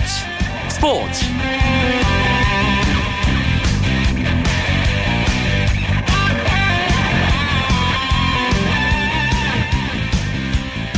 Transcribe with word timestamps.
스포츠 0.00 0.24
스포츠 0.68 1.24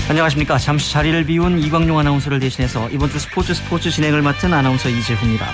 안녕하십니까. 0.08 0.58
잠시 0.58 0.92
자리를 0.92 1.24
비운 1.24 1.58
이광용 1.58 1.98
아나운서를 1.98 2.38
대신해서 2.38 2.88
이번 2.90 3.10
주 3.10 3.18
스포츠 3.18 3.54
스포츠 3.54 3.90
진행을 3.90 4.20
맡은 4.22 4.52
아나운서 4.52 4.88
이재훈입니다. 4.88 5.48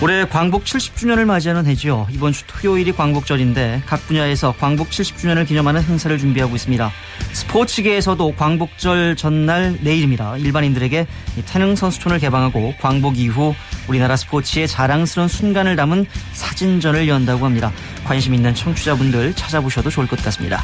올해 0.00 0.24
광복 0.26 0.64
70주년을 0.64 1.24
맞이하는 1.24 1.66
해죠. 1.66 2.06
이번 2.10 2.32
주 2.32 2.44
토요일이 2.46 2.92
광복절인데 2.92 3.82
각 3.84 4.06
분야에서 4.06 4.54
광복 4.58 4.90
70주년을 4.90 5.46
기념하는 5.46 5.82
행사를 5.82 6.16
준비하고 6.16 6.54
있습니다. 6.54 6.92
스포츠계에서도 7.32 8.34
광복절 8.36 9.16
전날 9.16 9.76
내일입니다. 9.80 10.36
일반인들에게 10.36 11.06
태능 11.46 11.76
선수촌을 11.76 12.18
개방하고 12.18 12.74
광복 12.80 13.18
이후 13.18 13.54
우리나라 13.88 14.16
스포츠의 14.16 14.68
자랑스러운 14.68 15.28
순간을 15.28 15.76
담은 15.76 16.06
사진전을 16.32 17.08
연다고 17.08 17.44
합니다. 17.44 17.72
관심 18.04 18.34
있는 18.34 18.54
청취자분들 18.54 19.34
찾아보셔도 19.34 19.90
좋을 19.90 20.06
것 20.06 20.22
같습니다. 20.22 20.62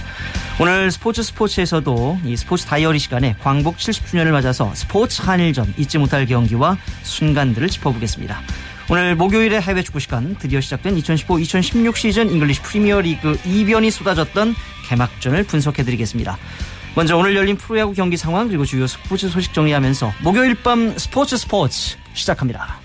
오늘 0.60 0.90
스포츠 0.90 1.23
스포츠에서도 1.23 2.18
이 2.24 2.37
스포츠 2.37 2.65
다이어리 2.66 2.98
시간에 2.98 3.34
광복 3.42 3.76
70주년을 3.76 4.30
맞아서 4.30 4.73
스포츠 4.74 5.23
한일전 5.23 5.74
잊지 5.76 5.98
못할 5.98 6.26
경기와 6.26 6.76
순간들을 7.02 7.68
짚어보겠습니다. 7.68 8.40
오늘 8.90 9.16
목요일에 9.16 9.60
해외 9.62 9.82
축구 9.82 9.98
시간 9.98 10.37
드디어 10.38 10.60
시작된 10.60 10.96
2015-2016 10.96 11.96
시즌 11.96 12.30
잉글리시 12.30 12.60
프리미어 12.60 13.01
리그 13.01 13.38
이변이 13.46 13.90
쏟아졌던 13.90 14.54
개막전을 14.88 15.45
분석해드리겠습니다. 15.45 16.38
먼저 16.95 17.16
오늘 17.16 17.34
열린 17.34 17.56
프로야구 17.56 17.93
경기 17.93 18.16
상황 18.16 18.49
그리고 18.49 18.65
주요 18.65 18.87
스포츠 18.87 19.29
소식 19.29 19.52
정리하면서 19.52 20.13
목요일 20.23 20.54
밤 20.54 20.96
스포츠 20.96 21.37
스포츠 21.37 21.96
시작합니다. 22.15 22.85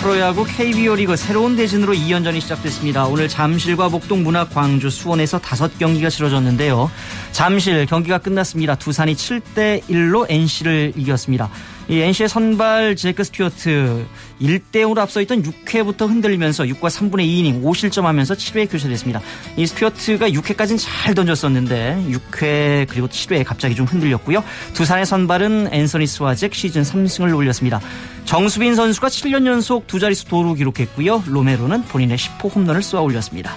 프로야구 0.00 0.46
KBO 0.46 0.94
리그 0.94 1.16
새로운 1.16 1.54
대진으로 1.54 1.92
2연전이 1.92 2.40
시작됐습니다. 2.40 3.04
오늘 3.06 3.28
잠실과 3.28 3.90
목동 3.90 4.22
문학 4.22 4.48
광주 4.54 4.88
수원에서 4.88 5.38
5경기가 5.38 6.08
치러졌는데요. 6.08 6.90
잠실 7.32 7.84
경기가 7.84 8.16
끝났습니다. 8.16 8.74
두산이 8.74 9.14
7대 9.14 9.82
1로 9.82 10.24
NC를 10.30 10.94
이겼습니다. 10.96 11.50
이 11.90 12.02
NC의 12.02 12.28
선발 12.28 12.96
재크 12.96 13.24
스튜어트 13.24 14.04
1대 14.42 14.72
0으로 14.72 14.98
앞서 14.98 15.22
있던 15.22 15.42
6회부터 15.42 16.06
흔들리면서 16.06 16.64
6과 16.64 16.90
3분의 16.90 17.20
2이닝 17.20 17.62
5실점하면서 17.62 18.36
7회에 18.36 18.70
교체됐습니다. 18.70 19.22
이 19.56 19.66
스튜어트가 19.66 20.28
6회까지는 20.28 20.76
잘 20.78 21.14
던졌었는데 21.14 22.04
6회 22.10 22.88
그리고 22.90 23.08
7회에 23.08 23.42
갑자기 23.42 23.74
좀 23.74 23.86
흔들렸고요. 23.86 24.44
두산의 24.74 25.06
선발은 25.06 25.72
앤서니 25.72 26.06
스와잭 26.06 26.54
시즌 26.54 26.82
3승을 26.82 27.34
올렸습니다. 27.34 27.80
정수빈 28.26 28.74
선수가 28.74 29.08
7년 29.08 29.46
연속 29.46 29.86
두 29.86 29.98
자릿수 29.98 30.26
도루 30.26 30.52
기록했고요. 30.56 31.24
로메로는 31.26 31.84
본인의 31.84 32.18
10호 32.18 32.54
홈런을 32.54 32.82
쏘아 32.82 33.00
올렸습니다. 33.00 33.56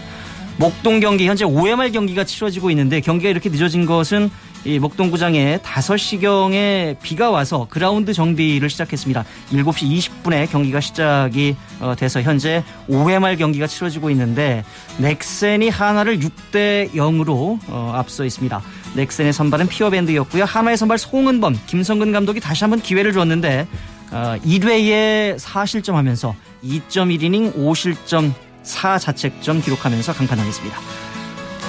목동 0.56 1.00
경기 1.00 1.28
현재 1.28 1.44
5회 1.44 1.76
말 1.76 1.92
경기가 1.92 2.24
치러지고 2.24 2.70
있는데 2.70 3.02
경기가 3.02 3.30
이렇게 3.30 3.50
늦어진 3.50 3.86
것은 3.86 4.30
이 4.64 4.78
목동구장에 4.78 5.58
5시경에 5.58 6.98
비가 7.02 7.32
와서 7.32 7.66
그라운드 7.70 8.14
정비를 8.14 8.70
시작했습니다. 8.70 9.26
7시 9.52 10.22
20분에 10.24 10.50
경기가 10.52 10.80
시작이 10.80 11.56
어, 11.80 11.96
돼서 11.98 12.22
현재 12.22 12.64
5회 12.88 13.20
말 13.20 13.38
경기가 13.38 13.66
치러지고 13.66 14.12
있는데 14.12 14.64
넥센이 15.00 15.70
하나를 15.70 16.20
6대 16.20 16.92
0으로 16.92 17.60
어, 17.70 17.94
앞서 17.96 18.24
있습니다. 18.24 18.62
넥센의 18.96 19.34
선발은 19.34 19.68
피어밴드였고요. 19.68 20.44
하나의 20.44 20.78
선발 20.78 21.00
송은범, 21.00 21.60
김성근 21.66 22.12
감독이 22.12 22.40
다시 22.40 22.64
한번 22.64 22.82
기회를 22.82 23.14
줬는데 23.14 23.68
1회에 24.12 25.34
어, 25.34 25.38
4실점 25.38 25.94
하면서 25.94 26.36
2.1이닝 26.64 27.56
5실점 27.56 28.32
4자책점 28.64 29.64
기록하면서 29.64 30.14
강판당했습니다. 30.14 31.11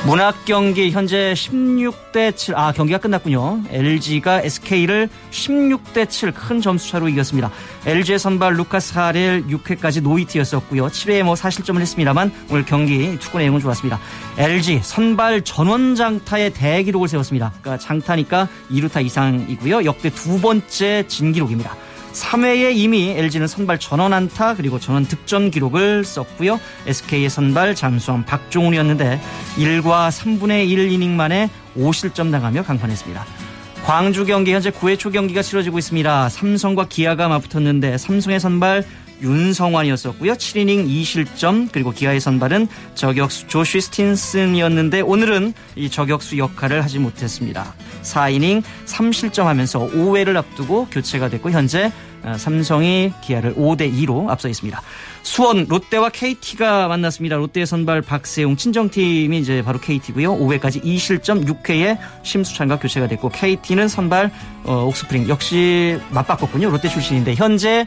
문학 0.04 0.44
경기 0.44 0.90
현재 0.90 1.32
16대 1.32 2.36
7. 2.36 2.56
아, 2.56 2.72
경기가 2.72 2.98
끝났군요. 2.98 3.62
LG가 3.70 4.42
SK를 4.42 5.08
16대 5.30 6.10
7 6.10 6.32
큰 6.32 6.60
점수 6.60 6.88
차로 6.90 7.08
이겼습니다. 7.08 7.52
LG의 7.86 8.18
선발 8.18 8.54
루카스 8.54 8.94
하렐 8.94 9.44
6회까지 9.46 10.02
노이트였었고요. 10.02 10.88
7회에 10.88 11.22
뭐 11.22 11.36
사실점을 11.36 11.80
했습니다만 11.80 12.32
오늘 12.50 12.64
경기 12.64 13.16
투구 13.20 13.38
내용은 13.38 13.60
좋았습니다. 13.60 14.00
LG 14.38 14.80
선발 14.82 15.42
전원 15.42 15.94
장타의 15.94 16.52
대기록을 16.52 17.06
세웠습니다. 17.06 17.52
그러니까 17.60 17.78
장타니까 17.78 18.48
2루타 18.72 19.04
이상이고요. 19.04 19.84
역대 19.84 20.10
두 20.10 20.40
번째 20.40 21.06
진기록입니다. 21.06 21.76
3회에 22.12 22.76
이미 22.76 23.10
LG는 23.10 23.46
선발 23.46 23.78
전원 23.78 24.12
안타 24.12 24.54
그리고 24.54 24.78
전원 24.78 25.04
득점 25.04 25.50
기록을 25.50 26.04
썼고요. 26.04 26.60
SK의 26.86 27.30
선발 27.30 27.74
잠수함 27.74 28.24
박종훈이었는데 28.24 29.20
1과 29.56 30.10
3분의 30.10 30.68
1 30.68 30.92
이닝 30.92 31.16
만에 31.16 31.50
5실점 31.76 32.30
당하며 32.30 32.64
강판했습니다. 32.64 33.24
광주 33.84 34.24
경기 34.24 34.52
현재 34.52 34.70
9회 34.70 34.98
초 34.98 35.10
경기가 35.10 35.42
치러지고 35.42 35.78
있습니다. 35.78 36.28
삼성과 36.28 36.86
기아가 36.88 37.28
맞붙었는데 37.28 37.98
삼성의 37.98 38.38
선발 38.38 38.84
윤성환이었었고요. 39.22 40.32
7이닝 40.32 40.88
2실점 40.88 41.68
그리고 41.72 41.92
기아의 41.92 42.20
선발은 42.20 42.68
저격수 42.94 43.46
조슈 43.46 43.80
스틴슨이었는데 43.80 45.00
오늘은 45.00 45.54
이 45.76 45.88
저격수 45.88 46.38
역할을 46.38 46.82
하지 46.82 46.98
못했습니다. 46.98 47.74
4이닝 48.02 48.62
3실점하면서 48.86 49.92
5회를 49.92 50.36
앞두고 50.36 50.88
교체가 50.90 51.28
됐고 51.28 51.50
현재 51.50 51.92
어, 52.24 52.36
삼성이 52.38 53.12
기아를 53.22 53.54
5대 53.54 53.92
2로 53.92 54.28
앞서 54.28 54.48
있습니다. 54.48 54.80
수원 55.22 55.66
롯데와 55.68 56.08
KT가 56.10 56.86
만났습니다. 56.88 57.36
롯데의 57.36 57.66
선발 57.66 58.02
박세웅 58.02 58.56
친정팀이 58.56 59.38
이제 59.38 59.62
바로 59.62 59.80
KT고요. 59.80 60.36
5회까지 60.38 60.84
2실점 60.84 61.46
6회에 61.46 61.98
심수창과 62.22 62.78
교체가 62.78 63.08
됐고 63.08 63.28
KT는 63.30 63.88
선발 63.88 64.30
어, 64.64 64.84
옥스프링 64.84 65.28
역시 65.28 65.98
맞바꿨군요. 66.10 66.70
롯데 66.70 66.88
출신인데 66.88 67.34
현재 67.34 67.86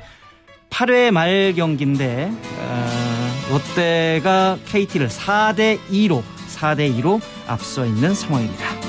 8회 0.69 1.11
말 1.11 1.53
경기인데 1.55 2.31
어, 2.59 3.31
롯데가 3.49 4.57
KT를 4.65 5.07
4대 5.07 5.79
2로 5.89 6.23
4대 6.55 7.01
2로 7.01 7.21
앞서 7.47 7.85
있는 7.85 8.13
상황입니다. 8.13 8.85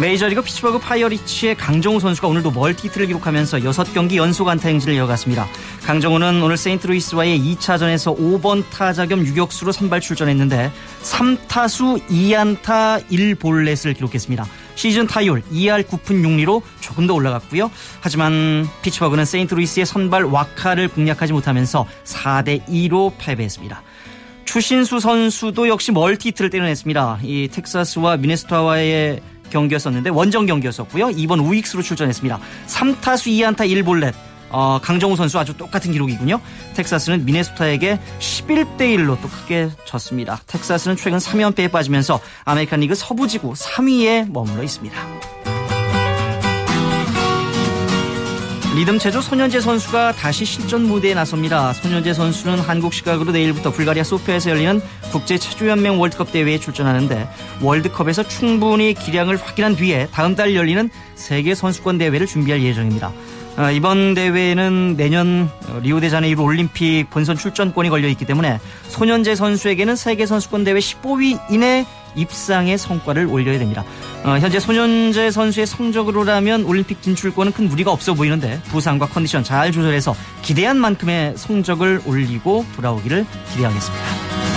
메이저리그 0.00 0.40
피츠버그 0.40 0.78
파이어리츠의 0.78 1.56
강정호 1.56 2.00
선수가 2.00 2.26
오늘도 2.28 2.52
멀티히트를 2.52 3.06
기록하면서 3.08 3.58
6경기 3.58 4.16
연속 4.16 4.48
안타 4.48 4.68
행진을 4.68 4.94
이어갔습니다. 4.94 5.46
강정호는 5.84 6.42
오늘 6.42 6.56
세인트루이스와의 6.56 7.38
2차전에서 7.38 8.16
5번 8.16 8.64
타자 8.70 9.04
겸 9.04 9.20
유격수로 9.26 9.72
선발 9.72 10.00
출전했는데 10.00 10.72
3타수 11.02 12.00
2안타 12.08 13.04
1볼넷을 13.10 13.94
기록했습니다. 13.94 14.46
시즌 14.80 15.06
타율 15.06 15.42
2할 15.52 15.86
9푼 15.86 16.22
6리로 16.22 16.62
조금 16.80 17.06
더 17.06 17.12
올라갔고요. 17.12 17.70
하지만 18.00 18.66
피츠버그는 18.80 19.26
세인트루이스의 19.26 19.84
선발 19.84 20.24
와카를 20.24 20.88
공략하지 20.88 21.34
못하면서 21.34 21.86
4대 22.04 22.66
2로 22.66 23.12
패배했습니다. 23.18 23.82
추신수 24.46 25.00
선수도 25.00 25.68
역시 25.68 25.92
멀티히트를 25.92 26.48
때려냈습니다. 26.48 27.18
이 27.24 27.48
텍사스와 27.52 28.16
미네소타와의 28.16 29.20
경기였었는데 29.50 30.08
원정 30.08 30.46
경기였었고요. 30.46 31.10
2번 31.10 31.40
우익수로 31.40 31.82
출전했습니다. 31.82 32.40
3타수 32.66 33.56
2안타 33.56 33.68
1볼넷. 33.68 34.29
어, 34.50 34.78
강정호 34.82 35.16
선수 35.16 35.38
아주 35.38 35.56
똑같은 35.56 35.92
기록이군요. 35.92 36.40
텍사스는 36.74 37.24
미네소타에게 37.24 37.98
11대 38.18 38.80
1로 38.96 39.20
또 39.20 39.28
크게 39.28 39.70
졌습니다. 39.84 40.40
텍사스는 40.46 40.96
최근 40.96 41.18
3연패에 41.18 41.70
빠지면서 41.70 42.20
아메리칸 42.44 42.80
리그 42.80 42.94
서부지구 42.94 43.52
3위에 43.52 44.30
머물러 44.30 44.62
있습니다. 44.62 44.96
리듬체조 48.76 49.20
손연재 49.20 49.60
선수가 49.60 50.12
다시 50.12 50.44
실전 50.44 50.84
무대에 50.84 51.12
나섭니다. 51.12 51.72
손연재 51.72 52.14
선수는 52.14 52.60
한국 52.60 52.94
시각으로 52.94 53.32
내일부터 53.32 53.72
불가리아 53.72 54.04
소피아에서 54.04 54.50
열리는 54.50 54.80
국제체조연맹 55.10 56.00
월드컵 56.00 56.30
대회에 56.30 56.58
출전하는데 56.58 57.28
월드컵에서 57.62 58.28
충분히 58.28 58.94
기량을 58.94 59.36
확인한 59.36 59.74
뒤에 59.74 60.06
다음 60.12 60.36
달 60.36 60.54
열리는 60.54 60.88
세계 61.16 61.56
선수권 61.56 61.98
대회를 61.98 62.28
준비할 62.28 62.62
예정입니다. 62.62 63.12
어, 63.60 63.70
이번 63.70 64.14
대회는 64.14 64.96
내년 64.96 65.50
리우데자네이루 65.82 66.42
올림픽 66.42 67.10
본선 67.10 67.36
출전권이 67.36 67.90
걸려 67.90 68.08
있기 68.08 68.24
때문에 68.24 68.58
손현재 68.88 69.34
선수에게는 69.34 69.96
세계 69.96 70.24
선수권 70.24 70.64
대회 70.64 70.78
15위 70.78 71.38
이내 71.50 71.84
입상의 72.16 72.78
성과를 72.78 73.26
올려야 73.26 73.58
됩니다. 73.58 73.84
어, 74.24 74.38
현재 74.38 74.58
손현재 74.58 75.30
선수의 75.30 75.66
성적으로라면 75.66 76.64
올림픽 76.64 77.02
진출권은 77.02 77.52
큰 77.52 77.68
무리가 77.68 77.92
없어 77.92 78.14
보이는데 78.14 78.62
부상과 78.70 79.06
컨디션 79.08 79.44
잘 79.44 79.72
조절해서 79.72 80.16
기대한 80.40 80.78
만큼의 80.78 81.34
성적을 81.36 82.00
올리고 82.06 82.64
돌아오기를 82.76 83.26
기대하겠습니다. 83.52 84.49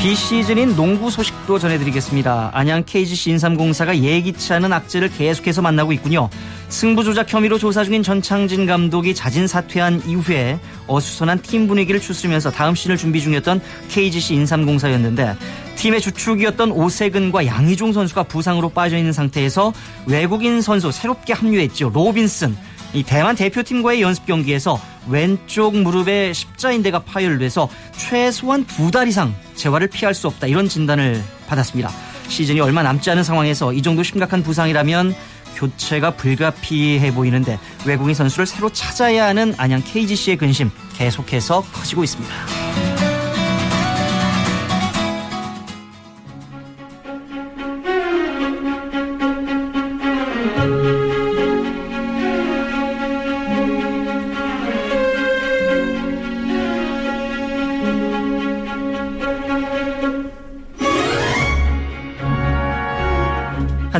비시즌인 0.00 0.76
농구 0.76 1.10
소식도 1.10 1.58
전해드리겠습니다. 1.58 2.52
안양 2.54 2.84
KGC 2.86 3.32
인삼공사가 3.32 3.98
예기치 3.98 4.50
않은 4.54 4.72
악재를 4.72 5.10
계속해서 5.10 5.60
만나고 5.60 5.92
있군요. 5.92 6.30
승부 6.70 7.04
조작 7.04 7.30
혐의로 7.30 7.58
조사 7.58 7.84
중인 7.84 8.02
전창진 8.02 8.64
감독이 8.64 9.14
자진 9.14 9.46
사퇴한 9.46 10.04
이후에 10.06 10.58
어수선한 10.86 11.42
팀 11.42 11.68
분위기를 11.68 12.00
추스르면서 12.00 12.50
다음 12.50 12.74
시즌을 12.74 12.96
준비 12.96 13.20
중이었던 13.20 13.60
KGC 13.90 14.36
인삼공사였는데 14.36 15.36
팀의 15.76 16.00
주축이었던 16.00 16.72
오세근과 16.72 17.44
양희종 17.44 17.92
선수가 17.92 18.22
부상으로 18.22 18.70
빠져있는 18.70 19.12
상태에서 19.12 19.74
외국인 20.06 20.62
선수 20.62 20.90
새롭게 20.92 21.34
합류했죠. 21.34 21.90
로빈슨. 21.90 22.56
이 22.92 23.02
대만 23.04 23.36
대표팀과의 23.36 24.02
연습 24.02 24.26
경기에서 24.26 24.80
왼쪽 25.08 25.76
무릎에 25.76 26.32
십자인대가 26.32 27.00
파열돼서 27.00 27.68
최소한 27.96 28.64
두 28.66 28.90
달 28.90 29.06
이상 29.08 29.32
재활을 29.54 29.86
피할 29.86 30.14
수 30.14 30.26
없다 30.26 30.48
이런 30.48 30.68
진단을 30.68 31.22
받았습니다. 31.46 31.90
시즌이 32.28 32.60
얼마 32.60 32.82
남지 32.82 33.08
않은 33.10 33.22
상황에서 33.22 33.72
이 33.72 33.82
정도 33.82 34.02
심각한 34.02 34.42
부상이라면 34.42 35.14
교체가 35.56 36.12
불가피해 36.12 37.12
보이는데 37.14 37.58
외국인 37.84 38.14
선수를 38.14 38.46
새로 38.46 38.70
찾아야 38.70 39.26
하는 39.26 39.54
안양 39.56 39.82
KGC의 39.84 40.36
근심 40.36 40.70
계속해서 40.96 41.62
커지고 41.72 42.02
있습니다. 42.02 42.89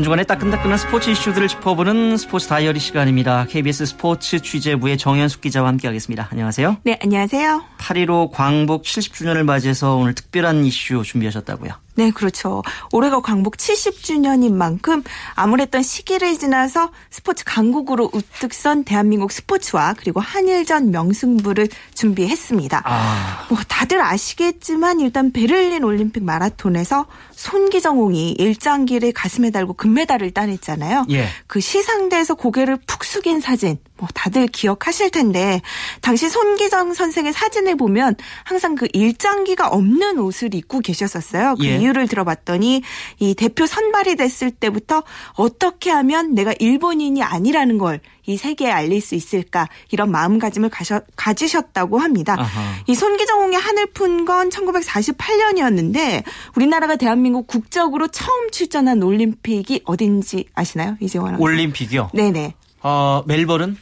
한 0.01 0.05
주간의 0.05 0.25
따끈따끈한 0.25 0.79
스포츠 0.79 1.11
이슈들을 1.11 1.47
짚어보는 1.47 2.17
스포츠 2.17 2.49
다이어리 2.49 2.81
시간입니다. 2.81 3.45
KBS 3.45 3.85
스포츠 3.85 4.41
취재부의 4.41 4.97
정현숙 4.97 5.43
기자와 5.43 5.69
함께하겠습니다. 5.69 6.29
안녕하세요. 6.31 6.79
네, 6.85 6.99
안녕하세요. 7.03 7.63
8.15 7.77 8.31
광복 8.33 8.85
70주년을 8.85 9.43
맞이해서 9.43 9.97
오늘 9.97 10.15
특별한 10.15 10.65
이슈 10.65 11.03
준비하셨다고요. 11.03 11.75
네, 11.95 12.11
그렇죠. 12.11 12.63
올해가 12.93 13.21
광복 13.21 13.57
70주년인 13.57 14.53
만큼 14.53 15.03
아무랬던 15.35 15.83
시기를 15.83 16.39
지나서 16.39 16.91
스포츠 17.11 17.45
강국으로 17.45 18.11
우뚝 18.13 18.55
선 18.55 18.85
대한민국 18.85 19.33
스포츠와 19.33 19.95
그리고 19.97 20.21
한일전 20.21 20.91
명승부를 20.91 21.69
준비했습니다. 21.95 22.83
아. 22.85 23.47
뭐 23.49 23.59
다들 23.69 24.01
아시겠지만 24.01 25.01
일단 25.01 25.33
베를린 25.33 25.85
올림픽 25.85 26.23
마라톤에서 26.23 27.07
손기정홍이 27.33 28.33
일장기를 28.33 29.13
가슴에 29.13 29.51
달고 29.51 29.75
금메달을 29.75 30.31
따냈잖아요. 30.33 31.07
예. 31.11 31.27
그 31.47 31.61
시상대에서 31.61 32.35
고개를 32.35 32.79
푹 32.87 33.05
숙인 33.05 33.41
사진 33.41 33.79
뭐 34.01 34.09
다들 34.15 34.47
기억하실 34.47 35.11
텐데 35.11 35.61
당시 36.01 36.29
손기정 36.29 36.95
선생의 36.95 37.33
사진을 37.33 37.77
보면 37.77 38.17
항상 38.45 38.75
그 38.75 38.89
일장기가 38.93 39.69
없는 39.69 40.19
옷을 40.19 40.55
입고 40.55 40.81
계셨었어요. 40.81 41.57
그 41.61 41.67
예. 41.67 41.77
이유를 41.77 42.09
들어봤더니 42.09 42.83
이 43.19 43.35
대표 43.35 43.67
선발이 43.67 44.17
됐을 44.17 44.51
때부터 44.51 45.03
어떻게 45.35 45.91
하면 45.91 46.35
내가 46.35 46.53
일본인이 46.59 47.23
아니라는 47.23 47.79
걸 47.79 48.01
이 48.31 48.37
세계에 48.37 48.71
알릴 48.71 49.01
수 49.01 49.15
있을까 49.15 49.69
이런 49.91 50.11
마음가짐을 50.11 50.69
가셔, 50.69 51.01
가지셨다고 51.17 51.99
합니다. 51.99 52.37
아하. 52.39 52.75
이 52.87 52.95
손기정홍의 52.95 53.59
한을 53.59 53.87
푼 53.87 54.21
건 54.25 54.51
1948년이었는데 54.51 56.23
우리나라가 56.55 56.97
대한민국 56.97 57.47
국적으로 57.47 58.09
처음 58.09 58.51
출전한 58.51 59.03
올림픽이 59.03 59.81
어딘지 59.85 60.45
아시나요? 60.55 60.97
이재원 61.01 61.37
올림픽이요? 61.37 62.11
네네. 62.13 62.55
어, 62.83 63.23
멜버른? 63.27 63.77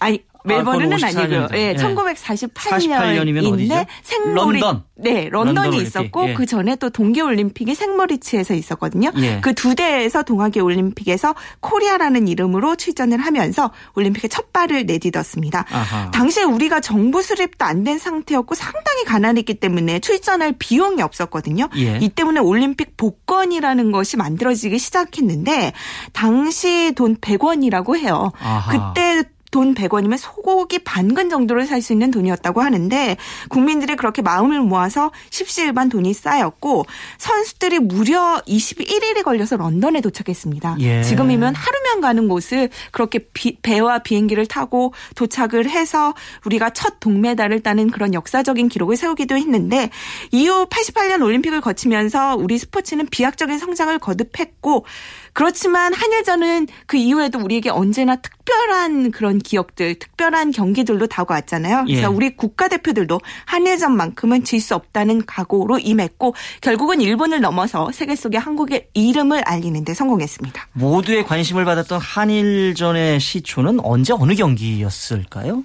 아니 0.00 0.22
멜버른은 0.44 1.02
아니고요 1.04 1.48
예, 1.54 1.74
네, 1.74 1.76
1948년인데 1.76 3.86
생모리 4.02 4.60
런던. 4.60 4.84
네, 4.96 5.28
런던이 5.30 5.54
런던 5.54 5.74
있었고 5.74 6.30
예. 6.30 6.34
그 6.34 6.46
전에 6.46 6.76
또 6.76 6.90
동계 6.90 7.20
올림픽이 7.20 7.74
생모리치에서 7.74 8.54
있었거든요. 8.54 9.12
예. 9.18 9.40
그 9.40 9.60
두 9.60 9.74
대회에서 9.74 10.22
동하계 10.22 10.60
올림픽에서 10.60 11.34
코리아라는 11.60 12.28
이름으로 12.28 12.76
출전을 12.76 13.18
하면서 13.18 13.70
올림픽에 13.94 14.28
첫 14.28 14.52
발을 14.52 14.86
내딛었습니다. 14.86 15.64
아하. 15.70 16.10
당시에 16.10 16.44
우리가 16.44 16.80
정부 16.80 17.22
수립도 17.22 17.64
안 17.64 17.78
된 17.84 17.96
상태였고 17.98 18.56
상당히 18.56 19.04
가난했기 19.04 19.54
때문에 19.54 20.00
출전할 20.00 20.54
비용이 20.58 21.00
없었거든요. 21.00 21.68
예. 21.76 21.98
이 22.00 22.08
때문에 22.08 22.40
올림픽 22.40 22.96
복권이라는 22.96 23.92
것이 23.92 24.16
만들어지기 24.16 24.78
시작했는데 24.78 25.72
당시 26.12 26.92
돈 26.96 27.16
100원이라고 27.16 27.96
해요. 27.96 28.32
아하. 28.40 28.92
그때 28.92 29.22
돈 29.50 29.74
100원이면 29.74 30.18
소고기 30.18 30.78
반근 30.80 31.30
정도를 31.30 31.66
살 31.66 31.78
수 31.78 31.92
있는 31.92 32.10
돈이었다고 32.10 32.60
하는데 32.60 33.16
국민들이 33.48 33.94
그렇게 33.94 34.20
마음을 34.20 34.60
모아서 34.60 35.12
십시일반 35.30 35.88
돈이 35.88 36.12
쌓였고 36.12 36.86
선수들이 37.18 37.78
무려 37.78 38.42
21일이 38.48 39.22
걸려서 39.22 39.56
런던에 39.56 40.00
도착했습니다. 40.00 40.76
예. 40.80 41.02
지금이면 41.02 41.54
하루면 41.54 42.00
가는 42.00 42.26
곳을 42.26 42.68
그렇게 42.90 43.20
비, 43.32 43.56
배와 43.62 44.00
비행기를 44.00 44.46
타고 44.46 44.92
도착을 45.14 45.70
해서 45.70 46.14
우리가 46.46 46.70
첫 46.70 46.98
동메달을 46.98 47.60
따는 47.60 47.90
그런 47.90 48.12
역사적인 48.12 48.68
기록을 48.68 48.96
세우기도 48.96 49.36
했는데 49.36 49.90
이후 50.32 50.66
88년 50.66 51.22
올림픽을 51.22 51.60
거치면서 51.60 52.34
우리 52.36 52.58
스포츠는 52.58 53.06
비약적인 53.06 53.58
성장을 53.58 53.96
거듭했고 54.00 54.84
그렇지만 55.32 55.92
한일전은 55.92 56.68
그 56.86 56.96
이후에도 56.96 57.38
우리에게 57.40 57.70
언제나 57.70 58.16
특별한 58.16 59.10
그런 59.10 59.38
기억들, 59.38 59.94
특별한 59.98 60.52
경기들로 60.52 61.06
다가왔잖아요. 61.06 61.84
그래서 61.86 62.02
예. 62.02 62.06
우리 62.06 62.36
국가대표들도 62.36 63.20
한일전만큼은 63.46 64.44
질 64.44 64.58
수 64.58 64.74
없다는 64.74 65.24
각오로 65.24 65.78
임했고 65.78 66.34
결국은 66.60 67.00
일본을 67.00 67.40
넘어서 67.40 67.90
세계 67.92 68.16
속에 68.16 68.36
한국의 68.36 68.88
이름을 68.94 69.42
알리는 69.46 69.84
데 69.84 69.94
성공했습니다. 69.94 70.68
모두의 70.72 71.24
관심을 71.24 71.64
받았던 71.64 72.00
한일전의 72.00 73.20
시초는 73.20 73.80
언제 73.80 74.12
어느 74.12 74.34
경기였을까요? 74.34 75.64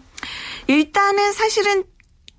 일단은 0.68 1.34
사실은 1.34 1.84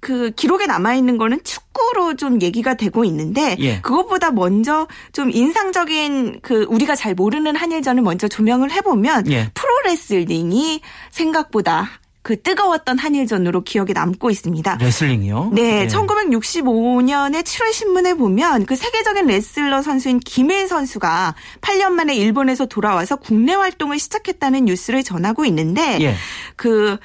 그 0.04 0.32
기록에 0.32 0.66
남아 0.66 0.96
있는 0.96 1.16
거는 1.16 1.40
축구로 1.44 2.16
좀 2.16 2.42
얘기가 2.42 2.74
되고 2.74 3.06
있는데 3.06 3.56
예. 3.58 3.80
그것보다 3.80 4.32
먼저 4.32 4.86
좀 5.12 5.30
인상적인 5.30 6.40
그 6.42 6.66
우리가 6.68 6.94
잘 6.94 7.14
모르는 7.14 7.56
한일전을 7.56 8.02
먼저 8.02 8.28
조명을 8.28 8.70
해보면 8.70 9.30
예. 9.30 9.50
프로레슬링이 9.54 10.82
생각보다 11.10 11.88
그 12.20 12.40
뜨거웠던 12.40 12.98
한일전으로 12.98 13.64
기억에 13.64 13.92
남고 13.94 14.30
있습니다. 14.30 14.78
레슬링이요? 14.80 15.50
네, 15.52 15.84
네. 15.84 15.86
1965년에 15.86 17.42
7월 17.42 17.72
신문에 17.72 18.14
보면 18.14 18.64
그 18.64 18.76
세계적인 18.76 19.26
레슬러 19.26 19.82
선수인 19.82 20.20
김일 20.20 20.68
선수가 20.68 21.34
8년 21.60 21.92
만에 21.92 22.14
일본에서 22.14 22.64
돌아와서 22.66 23.16
국내 23.16 23.54
활동을 23.54 23.98
시작했다는 23.98 24.64
뉴스를 24.66 25.02
전하고 25.02 25.44
있는데 25.46 25.98
예. 26.00 26.14
그 26.56 26.98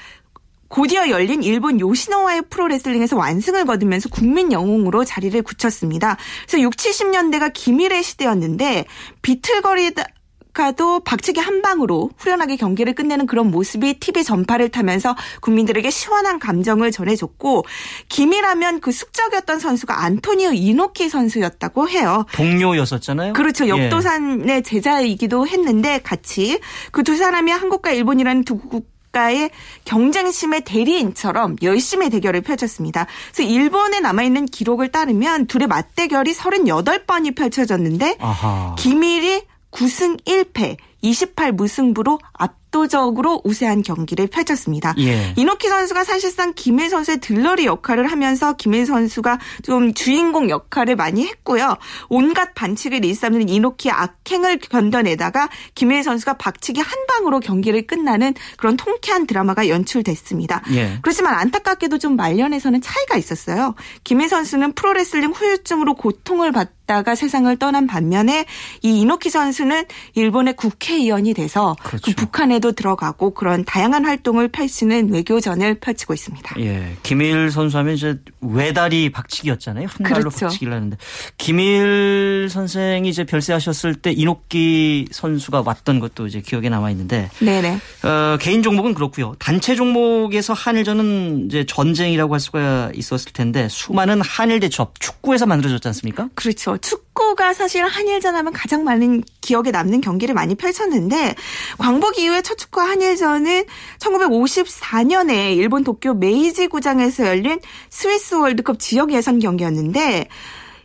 곧이어 0.70 1.10
열린 1.10 1.44
일본 1.44 1.80
요시노와의 1.80 2.44
프로레슬링에서 2.50 3.18
완승을 3.18 3.66
거두면서 3.66 4.10
국민 4.10 4.52
영웅으로 4.52 5.04
자리를 5.04 5.42
굳혔습니다. 5.42 6.18
그래서 6.48 6.62
6, 6.62 6.76
70년대가 6.76 7.52
기밀의 7.54 8.04
시대였는데 8.04 8.86
비틀거리다 9.22 10.06
가도 10.52 11.00
박치기 11.02 11.40
한 11.40 11.62
방으로 11.62 12.10
후련하게 12.18 12.56
경기를 12.56 12.94
끝내는 12.94 13.28
그런 13.28 13.52
모습이 13.52 14.00
TV 14.00 14.24
전파를 14.24 14.70
타면서 14.70 15.16
국민들에게 15.42 15.90
시원한 15.90 16.40
감정을 16.40 16.92
전해줬고 16.92 17.64
김이라면 18.10 18.82
그 18.82 18.92
숙적이었던 18.92 19.60
선수가 19.60 20.04
안토니오 20.04 20.52
이노키 20.54 21.08
선수였다고 21.08 21.88
해요. 21.90 22.26
동료였었잖아요. 22.34 23.34
그렇죠. 23.34 23.66
예. 23.66 23.70
역도산의 23.70 24.64
제자이기도 24.64 25.48
했는데 25.48 26.00
같이 26.04 26.60
그 26.92 27.04
두 27.04 27.16
사람이 27.16 27.52
한국과 27.52 27.92
일본이라는 27.92 28.44
두국 28.44 28.70
국 28.70 28.99
가의 29.12 29.50
경쟁심의 29.86 30.62
대리인처럼 30.62 31.56
열심히 31.62 32.10
대결을 32.10 32.42
펼쳤습니다. 32.42 33.08
그래서 33.34 33.50
일본에 33.50 34.00
남아있는 34.00 34.46
기록을 34.48 34.90
따르면 34.90 35.48
둘의 35.48 35.68
맞대결이 35.68 36.34
38번이 36.34 37.36
펼쳐졌는데 37.36 38.18
아하. 38.20 38.76
김일이 38.78 39.44
9승 39.72 40.24
1패 40.26 40.78
28 41.02 41.54
무승부로 41.54 42.20
앞 42.34 42.59
압도적으로 42.70 43.42
우세한 43.44 43.82
경기를 43.82 44.28
펼쳤습니다. 44.28 44.94
예. 45.00 45.34
이노키 45.36 45.68
선수가 45.68 46.04
사실상 46.04 46.54
김일 46.56 46.90
선수의 46.90 47.20
들러리 47.20 47.66
역할을 47.66 48.12
하면서 48.12 48.54
김일 48.54 48.86
선수가 48.86 49.40
좀 49.64 49.94
주인공 49.94 50.50
역할을 50.50 50.96
많이 50.96 51.26
했고요. 51.26 51.78
온갖 52.08 52.54
반칙을 52.56 53.04
일삼는 53.04 53.50
이노키의 53.50 53.92
악행을 53.92 54.60
견뎌내다가 54.60 55.50
김일 55.76 56.04
선수가 56.04 56.34
박치기 56.38 56.80
한 56.80 57.06
방으로 57.08 57.40
경기를 57.40 57.86
끝나는 57.86 58.34
그런 58.58 58.78
통쾌한 58.78 59.28
드라마가 59.28 59.68
연출됐습니다. 59.68 60.64
예. 60.72 61.00
그렇지만 61.02 61.36
안타깝게도 61.36 61.98
좀 61.98 62.16
말년에서는 62.16 62.82
차이가 62.82 63.18
있었어요. 63.18 63.76
김일 64.04 64.30
선수는 64.30 64.74
프로레슬링 64.74 65.32
후유증으로 65.32 65.96
고통을 65.96 66.52
받 66.52 66.79
있다가 66.90 67.14
세상을 67.14 67.56
떠난 67.58 67.86
반면에 67.86 68.46
이 68.82 69.02
이노키 69.02 69.30
선수는 69.30 69.86
일본의 70.16 70.56
국회의원이 70.56 71.36
돼서 71.36 71.76
그 71.84 71.90
그렇죠. 71.90 72.06
그 72.06 72.16
북한에도 72.16 72.72
들어가고 72.72 73.34
그런 73.36 73.64
다양한 73.64 74.06
활동을 74.06 74.48
펼치는 74.48 75.14
외교전을 75.14 75.80
펼치고 75.80 76.14
있습니다. 76.16 76.56
예. 76.60 76.98
김일 77.04 77.52
선수 77.52 77.78
하면 77.78 77.94
이제 77.94 78.18
외다리 78.42 79.12
박치기였잖아요. 79.12 79.88
한 79.88 80.04
발로 80.04 80.30
그렇죠. 80.30 80.48
박치기를 80.48 80.74
하는데 80.74 80.98
김일 81.38 82.48
선생이 82.50 83.08
이제 83.08 83.24
별세하셨을 83.24 83.96
때 83.96 84.12
이노키 84.12 85.10
선수가 85.12 85.64
왔던 85.66 86.00
것도 86.00 86.28
이제 86.28 86.42
기억에 86.42 86.70
남아 86.70 86.90
있는데 86.92 87.30
네네. 87.40 87.80
어, 88.04 88.38
개인 88.40 88.64
종목은 88.64 88.96
그렇고요. 88.96 89.36
단체 89.38 89.76
종목에서 89.76 90.54
한일전은 90.54 91.46
이제 91.46 91.66
전쟁이라고 91.68 92.34
할 92.34 92.40
수가 92.40 92.92
있었을 92.96 93.32
텐데 93.34 93.68
수많은 93.70 94.22
한일 94.22 94.60
대첩 94.60 95.00
축구에서 95.00 95.46
만들어졌지 95.46 95.88
않습니까? 95.90 96.30
그렇죠. 96.34 96.79
축구가 96.82 97.54
사실 97.54 97.86
한일전 97.86 98.36
하면 98.36 98.54
가장 98.54 98.84
많은 98.84 99.24
기억에 99.42 99.72
남는 99.72 100.02
경기를 100.02 100.36
많이 100.36 100.56
펼쳤는데 100.56 101.36
광복 101.78 102.20
이후에 102.20 102.42
첫 102.42 102.58
축구 102.58 102.82
한일전은 102.82 103.66
1954년에 104.00 105.56
일본 105.56 105.84
도쿄 105.84 106.14
메이지 106.14 106.68
구장에서 106.68 107.28
열린 107.28 107.60
스위스 107.90 108.36
월드컵 108.36 108.80
지역 108.80 109.12
예선 109.14 109.40
경기였는데 109.40 110.28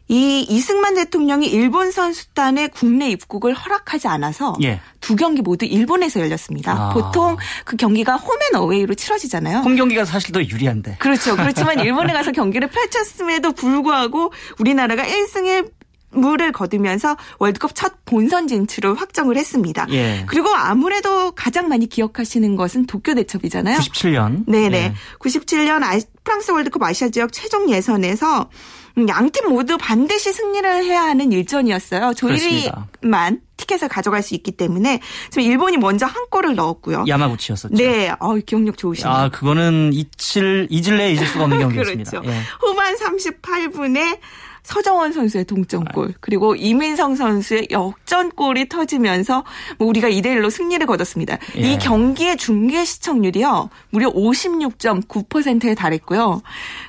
이 0.09 0.43
이승만 0.43 0.95
대통령이 0.97 1.47
일본 1.47 1.91
선수단의 1.91 2.69
국내 2.69 3.09
입국을 3.09 3.55
허락하지 3.55 4.07
않아서 4.09 4.55
예. 4.63 4.81
두 5.01 5.17
경기 5.17 5.41
모두 5.41 5.65
일본에서 5.65 6.21
열렸습니다. 6.21 6.73
아. 6.73 6.89
보통 6.91 7.39
그 7.65 7.77
경기가 7.77 8.17
홈앤 8.17 8.55
어웨이로 8.55 8.95
치러지잖아요. 8.95 9.59
홈 9.59 9.77
경기가 9.77 10.05
사실 10.05 10.33
더 10.33 10.43
유리한데. 10.43 10.97
그렇죠. 10.99 11.37
그렇지만 11.37 11.81
일본에 11.85 12.13
가서 12.13 12.33
경기를 12.33 12.69
펼쳤음에도 12.69 13.53
불구하고 13.53 14.33
우리나라가 14.59 15.05
1승 15.05 15.47
1 15.47 15.71
무를 16.15 16.53
거두면서 16.53 17.17
월드컵 17.39 17.75
첫 17.75 18.05
본선 18.05 18.49
진출을 18.49 18.95
확정을 18.95 19.37
했습니다. 19.37 19.87
예. 19.91 20.25
그리고 20.27 20.49
아무래도 20.55 21.33
가장 21.33 21.69
많이 21.69 21.89
기억하시는 21.89 22.57
것은 22.57 22.87
도쿄 22.87 23.15
대첩이잖아요. 23.15 23.79
97년. 23.79 24.45
네네. 24.47 24.77
예. 24.77 24.95
97년 25.19 25.83
프랑스 26.25 26.51
월드컵 26.51 26.83
아시아 26.83 27.09
지역 27.09 27.33
최종 27.33 27.71
예선에서 27.71 28.49
음, 28.97 29.09
양팀 29.09 29.49
모두 29.49 29.77
반드시 29.77 30.33
승리를 30.33 30.85
해야 30.85 31.03
하는 31.03 31.33
일전이었어요. 31.33 32.15
조일리만 32.15 33.41
티켓을 33.57 33.89
가져갈 33.89 34.23
수 34.23 34.35
있기 34.35 34.53
때문에 34.53 35.01
지금 35.31 35.43
일본이 35.43 35.77
먼저 35.77 36.07
한 36.07 36.27
골을 36.31 36.55
넣었고요. 36.55 37.05
야마구치였었죠. 37.07 37.75
네, 37.75 38.13
어, 38.21 38.35
기억력 38.37 38.79
좋으시네요. 38.79 39.13
아, 39.13 39.29
그거는 39.31 39.93
잊을 39.93 40.69
잊을래 40.71 41.13
잊을 41.13 41.27
수가 41.27 41.45
없는 41.45 41.59
경기였습니다. 41.61 42.11
그렇죠. 42.11 42.31
예. 42.31 42.41
후반 42.61 42.95
38분에 42.97 44.19
서정원 44.65 45.13
선수의 45.13 45.45
동점골 45.45 46.09
아. 46.09 46.13
그리고 46.21 46.57
이민성 46.57 47.15
선수의 47.15 47.69
역전골이 47.71 48.69
터지면서 48.69 49.45
뭐 49.79 49.87
우리가 49.89 50.09
2대 50.09 50.27
1로 50.27 50.51
승리를 50.51 50.85
거뒀습니다. 50.87 51.39
예. 51.59 51.61
이 51.61 51.79
경기의 51.79 52.39
중계 52.39 52.85
시청률이요. 52.85 53.69
무려 53.91 54.11
56.9%에 54.11 55.75
달했고요. 55.75 56.43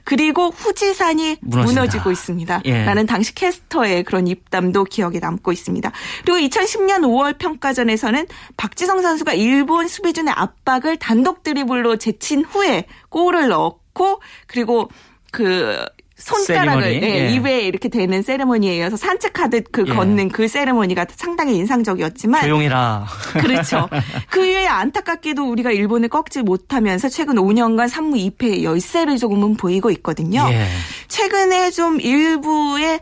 그리고 0.05 0.49
후지산이 0.49 1.37
무너진다. 1.41 1.81
무너지고 1.81 2.11
있습니다. 2.11 2.61
예. 2.65 2.85
라는 2.85 3.05
당시 3.05 3.35
캐스터의 3.35 4.03
그런 4.03 4.27
입담도 4.27 4.85
기억에 4.85 5.19
남고 5.19 5.51
있습니다. 5.51 5.91
그리고 6.23 6.39
2010년 6.47 7.01
5월 7.01 7.37
평가전에서는 7.37 8.25
박지성 8.55 9.01
선수가 9.01 9.33
일본 9.33 9.89
수비진의 9.89 10.33
압박을 10.35 10.97
단독 10.97 11.43
드리블로 11.43 11.97
제친 11.97 12.45
후에 12.45 12.85
골을 13.09 13.49
넣었고 13.49 14.21
그리고 14.47 14.89
그 15.35 15.85
손가락을 16.17 17.03
예, 17.03 17.27
예. 17.27 17.33
입에 17.33 17.61
이렇게 17.61 17.89
대는 17.89 18.21
세레머니에 18.21 18.77
이어서 18.77 18.95
산책하듯 18.95 19.65
그 19.71 19.83
예. 19.87 19.93
걷는 19.93 20.29
그 20.29 20.47
세레머니가 20.47 21.07
상당히 21.15 21.57
인상적이었지만 21.57 22.41
조용해라. 22.41 23.05
그렇죠. 23.39 23.89
그 24.29 24.45
이외에 24.45 24.67
안타깝게도 24.67 25.43
우리가 25.43 25.71
일본을 25.71 26.07
꺾지 26.07 26.43
못하면서 26.43 27.09
최근 27.09 27.35
5년간 27.35 27.89
3무 27.89 28.37
2패 28.37 28.63
열세를 28.63 29.17
조금은 29.17 29.55
보이고 29.57 29.91
있거든요. 29.91 30.47
예. 30.49 30.67
최근에 31.09 31.71
좀 31.71 31.99
일부의 31.99 33.01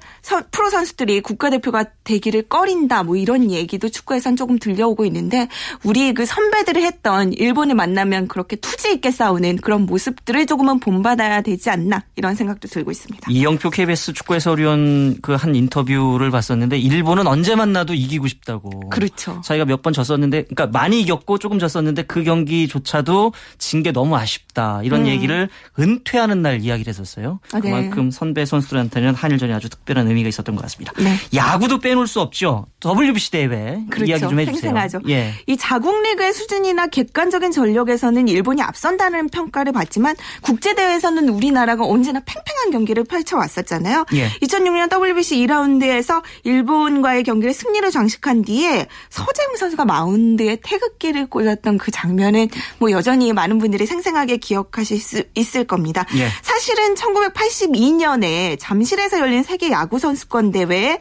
프로 0.51 0.69
선수들이 0.71 1.21
국가대표가 1.21 1.85
되기를 2.03 2.43
꺼린다 2.43 3.03
뭐 3.03 3.15
이런 3.15 3.51
얘기도 3.51 3.89
축구에선 3.89 4.35
조금 4.35 4.57
들려오고 4.57 5.05
있는데 5.05 5.47
우리 5.83 6.13
그 6.13 6.25
선배들이 6.25 6.83
했던 6.83 7.31
일본을 7.33 7.75
만나면 7.75 8.27
그렇게 8.27 8.55
투지 8.55 8.91
있게 8.93 9.11
싸우는 9.11 9.57
그런 9.57 9.85
모습들을 9.85 10.45
조금은 10.47 10.79
본받아야 10.79 11.41
되지 11.41 11.69
않나 11.69 12.03
이런 12.15 12.35
생각도 12.35 12.67
들고 12.67 12.91
있습니다. 12.91 13.02
있습니다. 13.03 13.27
이영표 13.31 13.69
KBS 13.69 14.13
축구 14.13 14.33
해설위원 14.35 15.17
그 15.21 15.33
한 15.33 15.55
인터뷰를 15.55 16.29
봤었는데 16.31 16.77
일본은 16.77 17.27
언제 17.27 17.55
만나도 17.55 17.93
이기고 17.95 18.27
싶다고. 18.27 18.89
그렇죠. 18.89 19.41
자기가 19.43 19.65
몇 19.65 19.81
번 19.83 19.91
졌었는데 19.91 20.43
그러니까 20.43 20.67
많이 20.67 21.01
이겼고 21.01 21.37
조금 21.39 21.59
졌었는데 21.59 22.03
그 22.03 22.23
경기조차도 22.23 23.33
진 23.57 23.83
게 23.83 23.91
너무 23.91 24.15
아쉽다. 24.15 24.79
이런 24.83 25.01
음. 25.01 25.07
얘기를 25.07 25.49
은퇴하는 25.77 26.41
날 26.41 26.61
이야기를 26.61 26.89
했었어요. 26.89 27.39
아, 27.51 27.59
네. 27.59 27.69
그만큼 27.69 28.11
선배 28.11 28.45
선수들한테는 28.45 29.13
한일전이 29.13 29.51
아주 29.51 29.67
특별한 29.69 30.07
의미가 30.07 30.29
있었던 30.29 30.55
것 30.55 30.61
같습니다. 30.61 30.93
네. 30.99 31.17
야구도 31.35 31.79
빼놓을 31.79 32.07
수 32.07 32.21
없죠. 32.21 32.65
WBC 32.85 33.31
대회 33.31 33.79
그렇죠. 33.89 34.09
이야기 34.09 34.21
좀 34.21 34.39
해주세요. 34.39 34.61
생생하죠. 34.61 35.01
예. 35.09 35.33
이 35.47 35.57
자국 35.57 36.01
리그의 36.01 36.31
수준이나 36.31 36.87
객관적인 36.87 37.51
전력에서는 37.51 38.27
일본이 38.29 38.61
앞선다는 38.61 39.27
평가를 39.29 39.73
받지만 39.73 40.15
국제 40.41 40.73
대회에서는 40.75 41.27
우리나라가 41.27 41.83
언제나 41.85 42.21
팽팽 42.25 42.52
한 42.63 42.71
경기 42.71 42.93
경기를 42.93 43.03
펼쳐 43.03 43.37
왔었잖아요. 43.37 44.05
예. 44.13 44.29
2006년 44.41 44.91
WBC 44.91 45.37
2라운드에서 45.47 46.21
일본과의 46.43 47.23
경기를 47.23 47.53
승리로 47.53 47.89
장식한 47.89 48.43
뒤에 48.43 48.87
서재웅 49.09 49.55
선수가 49.57 49.85
마운드에 49.85 50.57
태극기를 50.63 51.27
꽂았던 51.27 51.77
그 51.77 51.91
장면은 51.91 52.47
뭐 52.77 52.91
여전히 52.91 53.33
많은 53.33 53.57
분들이 53.57 53.85
생생하게 53.85 54.37
기억하실 54.37 54.99
수 54.99 55.23
있을 55.35 55.65
겁니다. 55.65 56.05
예. 56.15 56.27
사실은 56.41 56.95
1982년에 56.95 58.57
잠실에서 58.59 59.19
열린 59.19 59.43
세계 59.43 59.71
야구 59.71 59.99
선수권 59.99 60.51
대회에 60.51 60.99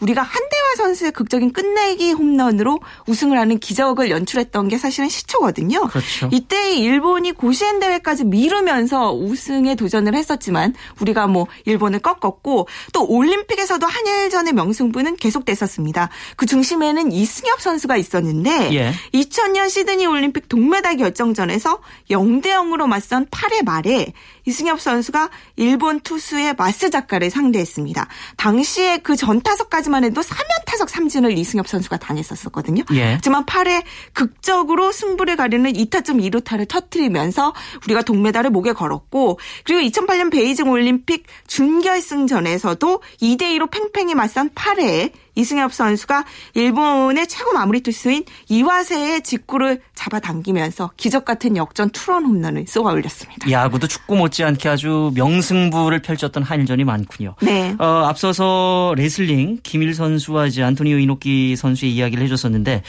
우리가 0.00 0.22
한대화 0.22 0.74
선수의 0.76 1.12
극적인 1.12 1.52
끝내기 1.52 2.12
홈런으로 2.12 2.80
우승을 3.06 3.38
하는 3.38 3.58
기적을 3.58 4.10
연출했던 4.10 4.68
게 4.68 4.78
사실은 4.78 5.08
시초거든요. 5.08 5.88
그렇죠. 5.88 6.28
이때 6.32 6.74
일본이 6.74 7.32
고시엔 7.32 7.80
대회까지 7.80 8.24
미루면서 8.24 9.12
우승에 9.12 9.74
도전을 9.74 10.14
했었지만 10.14 10.74
우리가 11.00 11.26
뭐 11.26 11.46
일본을 11.64 12.00
꺾었고 12.00 12.68
또 12.92 13.06
올림픽에서도 13.06 13.86
한일전의 13.86 14.52
명승부는 14.52 15.16
계속됐었습니다. 15.16 16.08
그 16.36 16.46
중심에는 16.46 17.12
이승엽 17.12 17.60
선수가 17.60 17.96
있었는데 17.96 18.74
예. 18.74 18.92
2000년 19.12 19.70
시드니 19.70 20.06
올림픽 20.06 20.48
동메달 20.48 20.96
결정전에서 20.96 21.80
0대 22.10 22.46
0으로 22.46 22.86
맞선 22.86 23.26
8회 23.26 23.64
말에 23.64 24.12
이승엽 24.46 24.80
선수가 24.80 25.30
일본 25.56 26.00
투수의 26.00 26.54
마스 26.56 26.90
작가를 26.90 27.30
상대했습니다. 27.30 28.08
당시에 28.36 28.98
그 28.98 29.16
전타석까지 29.16 29.83
만 29.90 30.04
해도 30.04 30.20
3연 30.20 30.64
타석 30.66 30.88
3진을 30.88 31.36
이승엽 31.36 31.68
선수가 31.68 31.98
당했었었거든요. 31.98 32.84
예. 32.92 33.14
하지만 33.14 33.44
8회 33.46 33.82
극적으로 34.12 34.92
승부를 34.92 35.36
가리는 35.36 35.72
2타점 35.72 36.20
2루타를 36.20 36.68
터트리면서 36.68 37.54
우리가 37.84 38.02
동메달을 38.02 38.50
목에 38.50 38.72
걸었고 38.72 39.38
그리고 39.64 39.80
2008년 39.82 40.30
베이징 40.30 40.68
올림픽 40.68 41.26
준결승전에서도 41.46 43.02
2대 43.20 43.42
2로 43.58 43.70
팽팽히 43.70 44.14
맞선 44.14 44.50
8회에 44.50 45.12
이승엽 45.34 45.72
선수가 45.72 46.24
일본의 46.54 47.26
최고 47.26 47.52
마무리 47.52 47.80
투수인 47.80 48.24
이와세의 48.48 49.22
직구를 49.22 49.80
잡아당기면서 49.94 50.92
기적 50.96 51.24
같은 51.24 51.56
역전 51.56 51.90
투런 51.90 52.24
홈런을 52.24 52.66
쏘아 52.66 52.92
올렸습니다. 52.92 53.50
야구도 53.50 53.86
축구 53.88 54.16
못지않게 54.16 54.68
아주 54.68 55.12
명승부를 55.14 56.02
펼쳤던 56.02 56.42
한일전이 56.42 56.84
많군요. 56.84 57.34
네. 57.42 57.74
어, 57.78 57.84
앞서서 58.06 58.94
레슬링 58.96 59.60
김일 59.62 59.94
선수와 59.94 60.46
이제 60.46 60.62
안토니오 60.62 60.98
이노키 60.98 61.56
선수의 61.56 61.94
이야기를 61.94 62.24
해줬었는데 62.24 62.82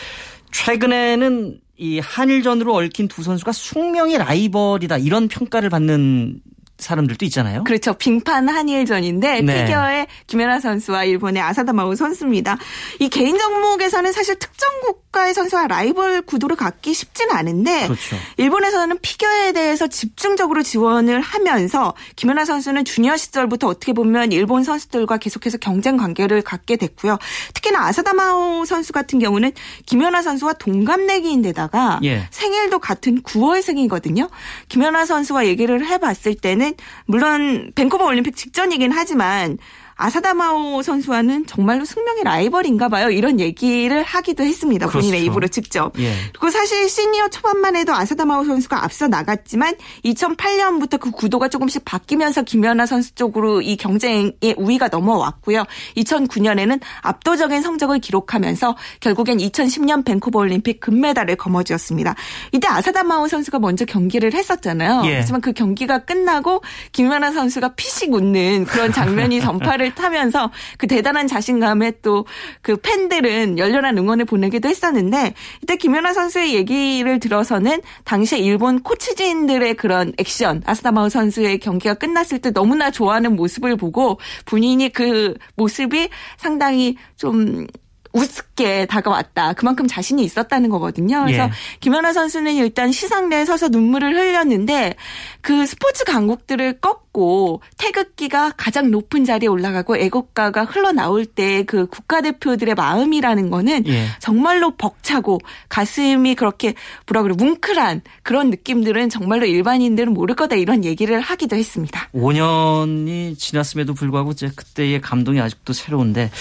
최근에는 0.51 1.59
이 1.77 1.99
한일전으로 1.99 2.73
얽힌 2.73 3.07
두 3.07 3.21
선수가 3.23 3.51
숙명의 3.51 4.17
라이벌이다 4.17 4.97
이런 4.97 5.27
평가를 5.27 5.69
받는 5.69 6.39
사람들도 6.77 7.25
있잖아요. 7.25 7.63
그렇죠. 7.63 7.93
빙판 7.93 8.49
한일전인데 8.49 9.41
네. 9.41 9.65
피겨의 9.65 10.07
김연아 10.27 10.59
선수와 10.59 11.05
일본의 11.05 11.41
아사다 11.41 11.73
마우 11.73 11.95
선수입니다. 11.95 12.57
이 12.99 13.09
개인 13.09 13.37
종목에서는 13.37 14.11
사실 14.11 14.37
특정국 14.37 15.05
국가의 15.15 15.33
선수와 15.33 15.67
라이벌 15.67 16.23
구도를 16.23 16.57
갖기 16.57 16.93
쉽지는 16.93 17.33
않은데 17.33 17.87
그렇죠. 17.87 18.17
일본에서는 18.37 18.99
피겨에 19.01 19.53
대해서 19.53 19.87
집중적으로 19.87 20.61
지원을 20.61 21.21
하면서 21.21 21.93
김연아 22.17 22.43
선수는 22.43 22.83
주니어 22.83 23.15
시절부터 23.15 23.67
어떻게 23.67 23.93
보면 23.93 24.33
일본 24.33 24.63
선수들과 24.63 25.17
계속해서 25.17 25.57
경쟁 25.57 25.95
관계를 25.95 26.41
갖게 26.41 26.75
됐고요. 26.75 27.17
특히나 27.53 27.87
아사다 27.87 28.13
마오 28.13 28.65
선수 28.65 28.91
같은 28.91 29.19
경우는 29.19 29.53
김연아 29.85 30.21
선수와 30.21 30.53
동갑내기인데다가 30.53 32.01
예. 32.03 32.27
생일도 32.31 32.79
같은 32.79 33.21
9월생이거든요. 33.23 34.29
김연아 34.67 35.05
선수와 35.05 35.45
얘기를 35.45 35.85
해봤을 35.85 36.35
때는 36.41 36.64
물론 37.05 37.71
밴쿠버 37.75 38.05
올림픽 38.05 38.35
직전이긴 38.35 38.91
하지만 38.91 39.57
아사다마오 39.97 40.81
선수와는 40.81 41.45
정말로 41.45 41.85
숙명의 41.85 42.23
라이벌인가 42.23 42.89
봐요. 42.89 43.09
이런 43.09 43.39
얘기를 43.39 44.03
하기도 44.03 44.43
했습니다. 44.43 44.87
그렇죠. 44.87 44.99
본인의 44.99 45.25
입으로 45.25 45.47
직접. 45.47 45.93
예. 45.99 46.13
그리고 46.33 46.49
사실 46.49 46.89
시니어 46.89 47.29
초반만 47.29 47.75
해도 47.77 47.93
아사다마오 47.93 48.43
선수가 48.43 48.83
앞서 48.83 49.07
나갔지만 49.07 49.75
2008년부터 50.03 50.99
그 50.99 51.11
구도가 51.11 51.47
조금씩 51.47 51.85
바뀌면서 51.85 52.43
김연아 52.43 52.85
선수 52.85 53.15
쪽으로 53.15 53.61
이 53.61 53.77
경쟁의 53.77 54.55
우위가 54.57 54.89
넘어왔고요. 54.89 55.63
2009년에는 55.95 56.81
압도적인 57.01 57.61
성적을 57.61 57.99
기록하면서 57.99 58.75
결국엔 58.99 59.37
2010년 59.37 60.03
밴쿠버 60.03 60.39
올림픽 60.39 60.81
금메달을 60.81 61.37
거머쥐었습니다. 61.37 62.15
이때 62.51 62.67
아사다마오 62.67 63.29
선수가 63.29 63.59
먼저 63.59 63.85
경기를 63.85 64.33
했었잖아요. 64.33 65.03
예. 65.05 65.17
하지만 65.17 65.39
그 65.39 65.53
경기가 65.53 65.99
끝나고 65.99 66.61
김연아 66.91 67.31
선수가 67.31 67.75
피식 67.75 68.13
웃는 68.13 68.65
그런 68.65 68.91
장면이 68.91 69.39
전파를 69.45 69.84
기차를 69.85 69.95
타면서 69.95 70.51
그 70.77 70.87
대단한 70.87 71.27
자신감에 71.27 71.99
또 72.01 72.25
그 72.61 72.77
팬들은 72.77 73.57
열렬한 73.57 73.97
응원을 73.97 74.25
보내기도 74.25 74.69
했었는데 74.69 75.33
이때 75.61 75.75
김연아 75.75 76.13
선수의 76.13 76.55
얘기를 76.55 77.19
들어서는 77.19 77.81
당시에 78.03 78.39
일본 78.39 78.81
코치진들의 78.81 79.75
그런 79.75 80.13
액션 80.17 80.61
아스다마우 80.65 81.09
선수의 81.09 81.59
경기가 81.59 81.93
끝났을 81.93 82.39
때 82.39 82.51
너무나 82.51 82.91
좋아하는 82.91 83.35
모습을 83.35 83.75
보고 83.75 84.19
본인이 84.45 84.89
그 84.89 85.35
모습이 85.55 86.09
상당히 86.37 86.97
좀 87.17 87.67
우습게 88.13 88.85
다가왔다. 88.85 89.53
그만큼 89.53 89.87
자신이 89.87 90.23
있었다는 90.23 90.69
거거든요. 90.69 91.25
그래서 91.25 91.43
예. 91.43 91.49
김연아 91.81 92.13
선수는 92.13 92.53
일단 92.53 92.91
시상대에 92.91 93.43
서서 93.43 93.67
눈물을 93.67 94.15
흘렸는데 94.15 94.95
그 95.41 95.65
스포츠 95.65 96.05
강국들을 96.05 96.79
꺾 96.79 97.04
고 97.15 97.61
태극기가 97.77 98.51
가장 98.57 98.91
높은 98.91 99.23
자리에 99.23 99.47
올라가고 99.47 99.95
애국가가 99.95 100.65
흘러나올 100.65 101.25
때 101.25 101.55
그 101.65 101.87
국가대표들의 101.87 102.75
마음이라는 102.75 103.49
거는 103.49 103.87
예. 103.87 104.07
정말로 104.19 104.71
벅차고 104.71 105.39
가슴이 105.69 106.35
그렇게 106.35 106.73
뭐라 107.07 107.23
그래 107.23 107.35
뭉클한 107.37 108.01
그런 108.23 108.49
느낌들은 108.49 109.09
정말로 109.09 109.45
일반인들은 109.45 110.13
모를 110.13 110.35
거다 110.35 110.55
이런 110.55 110.83
얘기를 110.85 111.19
하기도 111.19 111.55
했습니다. 111.55 112.09
5년이 112.13 113.37
지났음에도 113.37 113.93
불구하고 113.93 114.31
이제 114.31 114.49
그때의 114.55 115.01
감동이 115.01 115.39
아직도 115.41 115.73
새로운데 115.73 116.31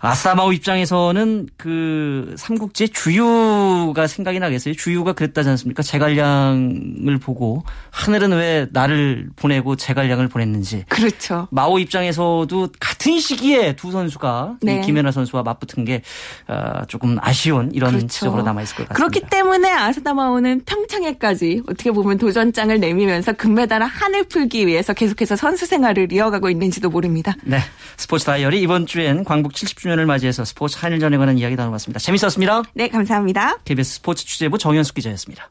아사마오 0.00 0.52
입장에서는 0.52 1.48
그 1.56 2.34
삼국지 2.36 2.90
주유가 2.90 4.06
생각이 4.06 4.38
나겠어요. 4.38 4.74
주유가 4.74 5.12
그랬다지 5.12 5.48
않습니까? 5.50 5.82
제갈량을 5.82 7.18
보고 7.20 7.64
하늘은 7.90 8.32
왜 8.32 8.66
나를 8.72 9.28
보내고 9.36 9.76
제갈량을 9.76 10.23
보냈는지. 10.28 10.84
그렇죠. 10.88 11.48
마오 11.50 11.78
입장에서도 11.78 12.68
같은 12.78 13.18
시기에 13.18 13.76
두 13.76 13.90
선수가 13.90 14.56
네. 14.60 14.80
김연아 14.82 15.12
선수와 15.12 15.42
맞붙은 15.42 15.84
게 15.84 16.02
어, 16.48 16.84
조금 16.88 17.16
아쉬운 17.20 17.70
이런 17.72 17.90
그렇죠. 17.92 18.06
지적으로 18.08 18.42
남아 18.42 18.62
있을 18.62 18.76
것 18.76 18.88
같습니다. 18.88 18.94
그렇기 18.94 19.30
때문에 19.30 19.70
아사다마오는 19.70 20.62
평창에까지 20.66 21.62
어떻게 21.68 21.90
보면 21.90 22.18
도전장을 22.18 22.78
내밀면서 22.78 23.32
금메달을 23.32 23.86
하늘 23.86 24.24
풀기 24.24 24.66
위해서 24.66 24.92
계속해서 24.92 25.36
선수 25.36 25.64
생활을 25.64 26.12
이어가고 26.12 26.50
있는지도 26.50 26.90
모릅니다. 26.90 27.34
네. 27.44 27.60
스포츠 27.96 28.24
다이어리 28.26 28.60
이번 28.60 28.86
주엔 28.86 29.24
광복 29.24 29.52
70주년을 29.52 30.04
맞이해서 30.04 30.44
스포츠 30.44 30.76
한일전 30.78 31.14
전에 31.14 31.18
관한 31.18 31.38
이야기 31.38 31.54
나눠봤습니다. 31.56 32.00
재밌었습니다. 32.00 32.62
네, 32.74 32.88
감사합니다. 32.88 33.58
KBS 33.64 33.94
스포츠 33.94 34.26
취재부 34.26 34.58
정현숙 34.58 34.94
기자였습니다. 34.96 35.50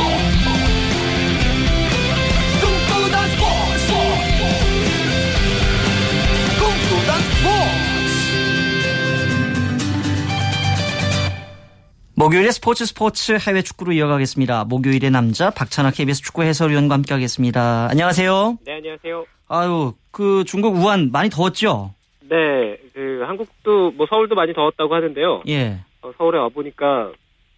목요일에 12.21 12.51
스포츠 12.51 12.85
스포츠 12.85 13.35
해외 13.47 13.63
축구로 13.63 13.93
이어가겠습니다. 13.93 14.65
목요일의 14.65 15.09
남자 15.09 15.49
박찬하 15.49 15.89
KBS 15.89 16.21
축구 16.21 16.43
해설위원과 16.43 16.93
함께하겠습니다. 16.93 17.87
안녕하세요. 17.89 18.59
네, 18.63 18.75
안녕하세요. 18.75 19.25
아유, 19.47 19.93
그 20.11 20.43
중국 20.45 20.75
우한 20.75 21.09
많이 21.11 21.31
더웠죠? 21.31 21.95
네, 22.29 22.77
그 22.93 23.23
한국도 23.25 23.93
뭐 23.93 24.05
서울도 24.07 24.35
많이 24.35 24.53
더웠다고 24.53 24.93
하는데요. 24.93 25.41
예. 25.47 25.79
어, 26.03 26.11
서울에 26.15 26.37
와 26.37 26.49
보니까 26.49 27.11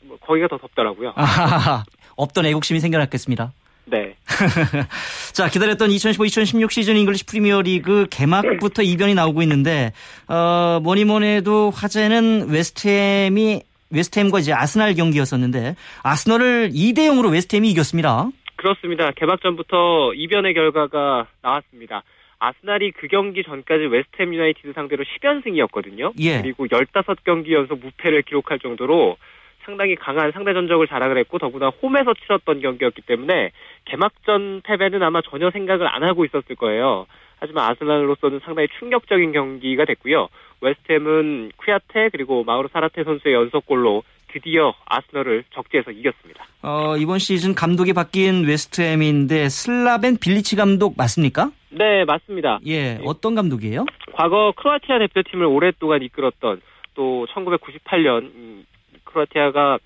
뭐 0.04 0.18
거기가 0.26 0.48
더 0.48 0.58
덥더라고요. 0.58 1.12
아, 1.18 1.84
없던 2.16 2.46
애국심이 2.46 2.80
생겨났겠습니다. 2.80 3.52
네. 3.84 4.16
자, 5.34 5.50
기다렸던 5.50 5.90
2015-2016 5.90 6.72
시즌 6.72 6.96
잉글리시 6.96 7.26
프리미어리그 7.26 8.08
개막부터 8.10 8.82
이변이 8.82 9.14
나오고 9.14 9.42
있는데 9.42 9.92
어, 10.30 10.80
뭐니 10.82 11.04
뭐니 11.04 11.28
해도 11.28 11.70
화제는 11.70 12.48
웨스트햄이 12.48 13.64
웨스트햄과 13.94 14.40
이제 14.40 14.54
아스날 14.54 14.94
경기였었는데 14.96 15.76
아스널을 16.04 16.70
2대 16.70 17.00
0으로 17.10 17.32
웨스트햄이 17.32 17.70
이겼습니다. 17.72 18.30
그렇습니다. 18.56 19.12
개막 19.12 19.42
전부터 19.42 20.14
이변의 20.14 20.54
결과가 20.54 21.28
나왔습니다. 21.42 22.04
아스날이 22.40 22.92
그 22.92 23.08
경기 23.08 23.44
전까지 23.44 23.86
웨스트햄 23.86 24.34
유나이티드 24.34 24.74
상대로 24.74 25.04
10연승이었거든요. 25.04 26.14
예. 26.20 26.42
그리고 26.42 26.68
15경기 26.68 27.52
연속 27.52 27.80
무패를 27.80 28.24
기록할 28.24 28.60
정도로 28.60 29.18
상당히 29.64 29.96
강한 29.96 30.32
상대 30.32 30.54
전적을 30.54 30.88
자랑을 30.88 31.18
했고 31.18 31.38
더구나 31.38 31.70
홈에서 31.70 32.14
치렀던 32.14 32.62
경기였기 32.62 33.04
때문에 33.04 33.52
개막전 33.86 34.62
패배는 34.64 35.02
아마 35.04 35.22
전혀 35.22 35.52
생각을 35.52 35.88
안 35.88 36.04
하고 36.04 36.26
있었을 36.26 36.56
거예요. 36.58 37.06
하지만 37.44 37.70
아스날로서는 37.72 38.40
상당히 38.46 38.70
충격적인 38.80 39.34
경기가 39.34 39.84
됐고요. 39.84 40.30
웨스트햄은 40.62 41.52
쿠야테 41.58 42.08
그리고 42.14 42.46
마우로 42.46 42.70
사라테 42.72 43.04
선수의 43.04 43.36
연속골로 43.36 44.04
드디어 44.32 44.74
아스널을 44.86 45.44
적지에서 45.54 45.92
이겼습니다. 45.92 46.46
어, 46.62 46.96
이번 46.96 47.20
시즌 47.20 47.54
감독이 47.54 47.92
바뀐 47.92 48.46
웨스트햄인데 48.48 49.50
슬라벤 49.50 50.20
빌리치 50.22 50.56
감독 50.56 50.96
맞습니까? 50.96 51.52
네, 51.70 52.06
맞습니다. 52.06 52.60
예, 52.66 52.98
어떤 53.04 53.36
감독이에요? 53.36 53.86
과거 54.14 54.54
크로아티아 54.56 55.00
대표팀을 55.00 55.46
오랫동안 55.46 56.02
이끌었던 56.02 56.62
또 56.96 57.28
1998년 57.34 58.64
크로아티아가 59.04 59.80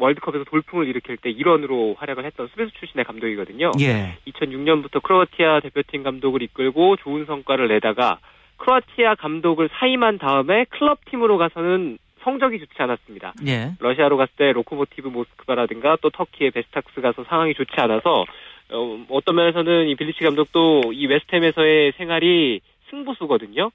월드컵에서 0.00 0.44
돌풍을 0.44 0.88
일으킬 0.88 1.16
때 1.16 1.30
일원으로 1.30 1.94
활약을 1.98 2.24
했던 2.24 2.48
수비수 2.48 2.72
출신의 2.78 3.04
감독이거든요. 3.04 3.72
예. 3.80 4.16
2006년부터 4.26 5.02
크로아티아 5.02 5.60
대표팀 5.60 6.02
감독을 6.02 6.42
이끌고 6.42 6.96
좋은 6.96 7.26
성과를 7.26 7.68
내다가 7.68 8.18
크로아티아 8.56 9.14
감독을 9.16 9.68
사임한 9.72 10.18
다음에 10.18 10.64
클럽 10.70 11.04
팀으로 11.10 11.38
가서는 11.38 11.98
성적이 12.22 12.58
좋지 12.58 12.74
않았습니다. 12.76 13.34
예. 13.46 13.72
러시아로 13.78 14.16
갔을 14.16 14.34
때 14.36 14.52
로코모티브 14.52 15.08
모스크바라든가 15.08 15.96
또 16.02 16.10
터키의 16.10 16.50
베식타스 16.50 17.00
가서 17.00 17.24
상황이 17.24 17.54
좋지 17.54 17.72
않아서 17.78 18.24
어, 18.72 19.06
어떤 19.08 19.36
면에서는 19.36 19.88
이 19.88 19.94
빌리치 19.96 20.22
감독도 20.22 20.92
이 20.92 21.06
웨스트햄에서의 21.06 21.92
생활이 21.96 22.60
승부수거든요. 22.90 23.70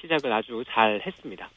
시작을 0.00 0.32
아주 0.32 0.64
잘 0.68 1.02
했습니다. 1.04 1.48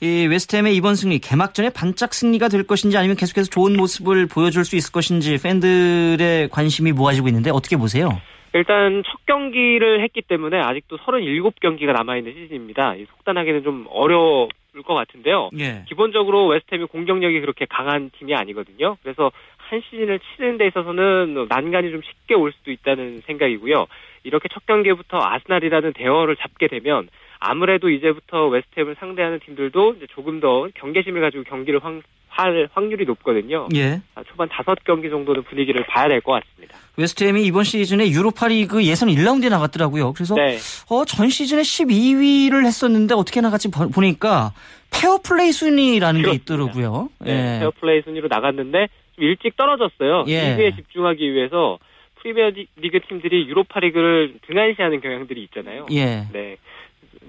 이 0.00 0.26
웨스트햄의 0.26 0.74
이번 0.74 0.94
승리 0.94 1.18
개막전에 1.18 1.70
반짝 1.70 2.14
승리가 2.14 2.48
될 2.48 2.66
것인지 2.66 2.96
아니면 2.96 3.16
계속해서 3.16 3.50
좋은 3.50 3.76
모습을 3.76 4.26
보여줄 4.26 4.64
수 4.64 4.76
있을 4.76 4.92
것인지 4.92 5.40
팬들의 5.42 6.48
관심이 6.50 6.92
모아지고 6.92 7.28
있는데 7.28 7.50
어떻게 7.50 7.76
보세요? 7.76 8.08
일단 8.52 9.02
첫 9.04 9.26
경기를 9.26 10.02
했기 10.02 10.22
때문에 10.22 10.60
아직도 10.60 10.98
37경기가 10.98 11.92
남아있는 11.92 12.32
시즌입니다. 12.34 12.94
속단하기는 13.16 13.64
좀 13.64 13.86
어려울 13.90 14.48
것 14.86 14.94
같은데요. 14.94 15.50
예. 15.58 15.82
기본적으로 15.88 16.46
웨스트햄이 16.46 16.86
공격력이 16.86 17.40
그렇게 17.40 17.66
강한 17.68 18.10
팀이 18.16 18.34
아니거든요. 18.34 18.96
그래서 19.02 19.32
한 19.56 19.80
시즌을 19.80 20.20
치는 20.20 20.58
데 20.58 20.68
있어서는 20.68 21.46
난간이 21.48 21.90
좀 21.90 22.00
쉽게 22.02 22.34
올 22.34 22.52
수도 22.52 22.70
있다는 22.70 23.22
생각이고요. 23.26 23.86
이렇게 24.22 24.48
첫 24.52 24.64
경기부터 24.66 25.18
아스날이라는 25.20 25.92
대어를 25.94 26.36
잡게 26.36 26.68
되면 26.68 27.08
아무래도 27.48 27.90
이제부터 27.90 28.48
웨스트햄을 28.48 28.96
상대하는 28.98 29.38
팀들도 29.40 29.96
조금 30.08 30.40
더 30.40 30.66
경계심을 30.74 31.20
가지고 31.20 31.44
경기를 31.44 31.78
황, 31.84 32.00
할 32.28 32.68
확률이 32.72 33.04
높거든요. 33.04 33.68
예. 33.74 34.00
아, 34.14 34.22
초반 34.24 34.48
다섯 34.48 34.82
경기 34.84 35.10
정도는 35.10 35.42
분위기를 35.42 35.84
봐야 35.86 36.08
될 36.08 36.22
것 36.22 36.32
같습니다. 36.42 36.76
웨스트햄이 36.96 37.44
이번 37.44 37.64
시즌에 37.64 38.08
유로파리그 38.10 38.84
예선 38.84 39.10
1라운드에 39.10 39.50
나갔더라고요. 39.50 40.14
그래서 40.14 40.34
네. 40.36 40.56
어, 40.88 41.04
전 41.04 41.28
시즌에 41.28 41.60
12위를 41.60 42.64
했었는데 42.64 43.14
어떻게 43.14 43.40
나갔지 43.42 43.70
보니까 43.70 44.52
페어플레이 44.90 45.52
순위라는 45.52 46.22
그렇습니다. 46.22 46.30
게 46.30 46.36
있더라고요. 46.36 47.08
네, 47.20 47.56
예. 47.56 47.58
페어플레이 47.60 48.02
순위로 48.02 48.28
나갔는데 48.28 48.88
좀 49.16 49.24
일찍 49.24 49.56
떨어졌어요. 49.58 50.24
예. 50.28 50.50
리그에 50.52 50.74
집중하기 50.76 51.30
위해서 51.34 51.78
프리미어 52.22 52.52
리그 52.76 53.00
팀들이 53.06 53.46
유로파리그를 53.48 54.36
등한시하는 54.46 55.02
경향들이 55.02 55.42
있잖아요. 55.42 55.86
예. 55.92 56.26
네. 56.32 56.56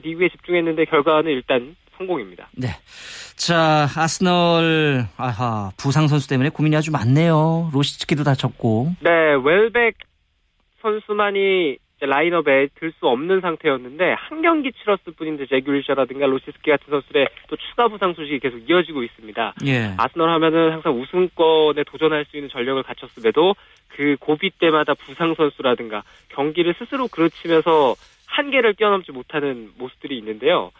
리그에 0.03 0.29
집중했는데 0.29 0.86
결과는 0.86 1.31
일단 1.31 1.75
성공입니다. 1.97 2.49
네. 2.53 2.67
자, 3.36 3.88
아스널, 3.95 5.05
아하, 5.17 5.71
부상 5.77 6.08
선수 6.08 6.27
때문에 6.27 6.49
고민이 6.49 6.75
아주 6.75 6.91
많네요. 6.91 7.69
로시츠키도 7.73 8.23
다쳤고. 8.23 8.95
네, 9.01 9.10
웰백 9.43 9.95
선수만이 10.81 11.77
라인업에 12.01 12.67
들 12.75 12.91
수 12.99 13.08
없는 13.08 13.39
상태였는데 13.41 14.15
한 14.17 14.41
경기 14.41 14.71
치렀을 14.73 15.13
뿐인데 15.17 15.47
제귤리샤라든가 15.47 16.25
로시스키 16.27 16.69
같은 16.69 16.86
선수들의 16.89 17.27
또 17.47 17.55
추가 17.55 17.88
부상 17.88 18.13
소식이 18.13 18.39
계속 18.39 18.60
이어지고 18.69 19.01
있습니다. 19.03 19.55
예. 19.65 19.93
아스널 19.97 20.29
하면은 20.29 20.71
항상 20.73 21.01
우승권에 21.01 21.84
도전할 21.86 22.25
수 22.25 22.38
있는 22.38 22.49
전력을 22.49 22.84
갖췄음에도 22.84 23.55
그 23.88 24.17
고비 24.19 24.51
때마다 24.51 24.93
부상 24.93 25.34
선수라든가 25.36 26.03
경기를 26.29 26.75
스스로 26.77 27.08
그르치면서 27.08 27.95
한계를 28.36 28.76
뛰어넘지 28.76 29.12
못하는 29.12 29.71
모습들이 29.78 30.17
있는데요. 30.17 30.71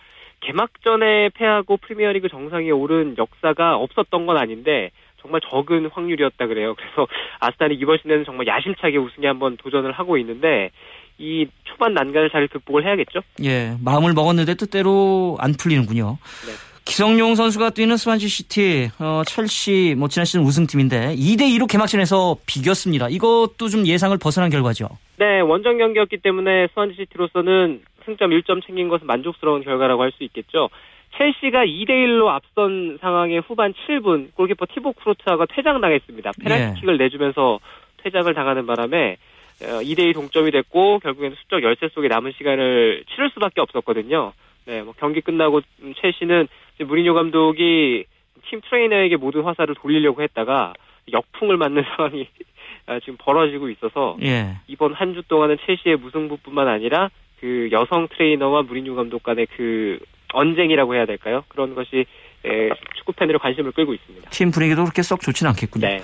개막전에 0.42 1.30
패하고 1.30 1.78
프리미어리그 1.78 2.30
정상에 2.30 2.70
오른 2.70 3.16
역사가 3.18 3.78
없었던 3.78 4.26
건 4.26 4.38
아닌데 4.38 4.92
정말 5.22 5.42
적은 5.50 5.90
확률이었다 5.92 6.48
그래요. 6.48 6.76
그래서 6.76 7.08
아스날이 7.40 7.76
이번 7.76 7.98
시즌에는 7.98 8.26
정말 8.26 8.46
야심차게 8.48 8.98
우승에 8.98 9.28
한번 9.28 9.58
도전을 9.58 9.92
하고 9.92 10.18
있는데 10.18 10.70
이 11.18 11.48
초반 11.64 11.94
난간을 11.94 12.30
잘 12.30 12.48
극복을 12.48 12.86
해야겠죠. 12.86 13.22
예, 13.44 13.76
마음을 13.84 14.14
먹었는데 14.14 14.56
뜻대로 14.56 15.38
안 15.40 15.54
풀리는군요. 15.54 16.18
네. 16.46 16.76
기성용 16.84 17.34
선수가 17.34 17.72
뛰는 17.72 17.98
스완지 17.98 18.28
시티, 18.28 18.92
어, 19.00 19.24
첼시, 19.26 19.96
뭐, 19.98 20.08
지난 20.08 20.24
시즌 20.24 20.42
우승팀인데, 20.42 21.16
2대 21.16 21.42
2로 21.58 21.68
개막전에서 21.68 22.38
비겼습니다. 22.46 23.10
이것도 23.10 23.70
좀 23.70 23.88
예상을 23.88 24.16
벗어난 24.20 24.52
결과죠. 24.52 24.88
네, 25.18 25.40
원정 25.40 25.78
경기였기 25.78 26.18
때문에 26.18 26.68
스완지 26.74 26.96
시티로서는 26.96 27.82
승점 28.06 28.32
1점 28.32 28.66
챙긴 28.66 28.90
것은 28.90 29.08
만족스러운 29.08 29.64
결과라고 29.64 30.04
할 30.04 30.12
수 30.12 30.24
있겠죠. 30.24 30.70
첼시가 31.18 31.66
2대1로 31.66 32.28
앞선 32.28 32.98
상황의 33.00 33.40
후반 33.40 33.74
7분 33.74 34.34
골키퍼 34.36 34.66
티보 34.74 34.94
크로트아가 34.94 35.46
퇴장당했습니다. 35.46 36.32
페널티킥을 36.44 36.94
예. 36.96 36.98
내주면서 36.98 37.60
퇴장을 38.04 38.34
당하는 38.34 38.66
바람에 38.66 39.18
2대2 39.60 40.10
어, 40.10 40.14
동점이 40.14 40.52
됐고 40.52 41.00
결국에는 41.00 41.36
수적 41.38 41.64
열세 41.64 41.88
속에 41.90 42.10
남은 42.10 42.34
시간을 42.38 43.06
치를 43.10 43.30
수밖에 43.30 43.62
없었거든요. 43.62 44.34
네, 44.66 44.82
뭐 44.82 44.94
경기 44.98 45.22
끝나고 45.22 45.62
첼시는 46.02 46.48
무리뉴 46.80 47.14
감독이 47.14 48.06
팀 48.50 48.62
트레이너에게 48.62 49.16
모든 49.16 49.44
화살을 49.44 49.76
돌리려고 49.76 50.22
했다가 50.22 50.74
역풍을 51.12 51.56
맞는 51.58 51.84
상황이 51.96 52.28
아, 52.28 52.55
지금 53.02 53.18
벌어지고 53.18 53.70
있어서 53.70 54.18
예. 54.22 54.58
이번 54.68 54.94
한 54.94 55.14
주 55.14 55.24
동안은 55.28 55.58
첼시의 55.66 55.96
무승부뿐만 55.98 56.68
아니라 56.68 57.10
그 57.40 57.70
여성 57.72 58.08
트레이너와 58.10 58.64
무리뉴 58.64 58.96
감독 58.96 59.24
간의 59.24 59.48
그 59.56 59.98
언쟁이라고 60.34 60.96
해야 60.96 61.06
될까요? 61.06 61.44
그런 61.48 61.74
것이 61.76 62.06
에, 62.46 62.70
축구 62.98 63.14
팬들의 63.14 63.40
관심을 63.40 63.72
끌고 63.72 63.94
있습니다. 63.94 64.30
팀 64.30 64.52
분위기도 64.52 64.84
그렇게 64.84 65.02
썩 65.02 65.20
좋지는 65.22 65.50
않겠군요. 65.52 65.88
네. 65.88 65.98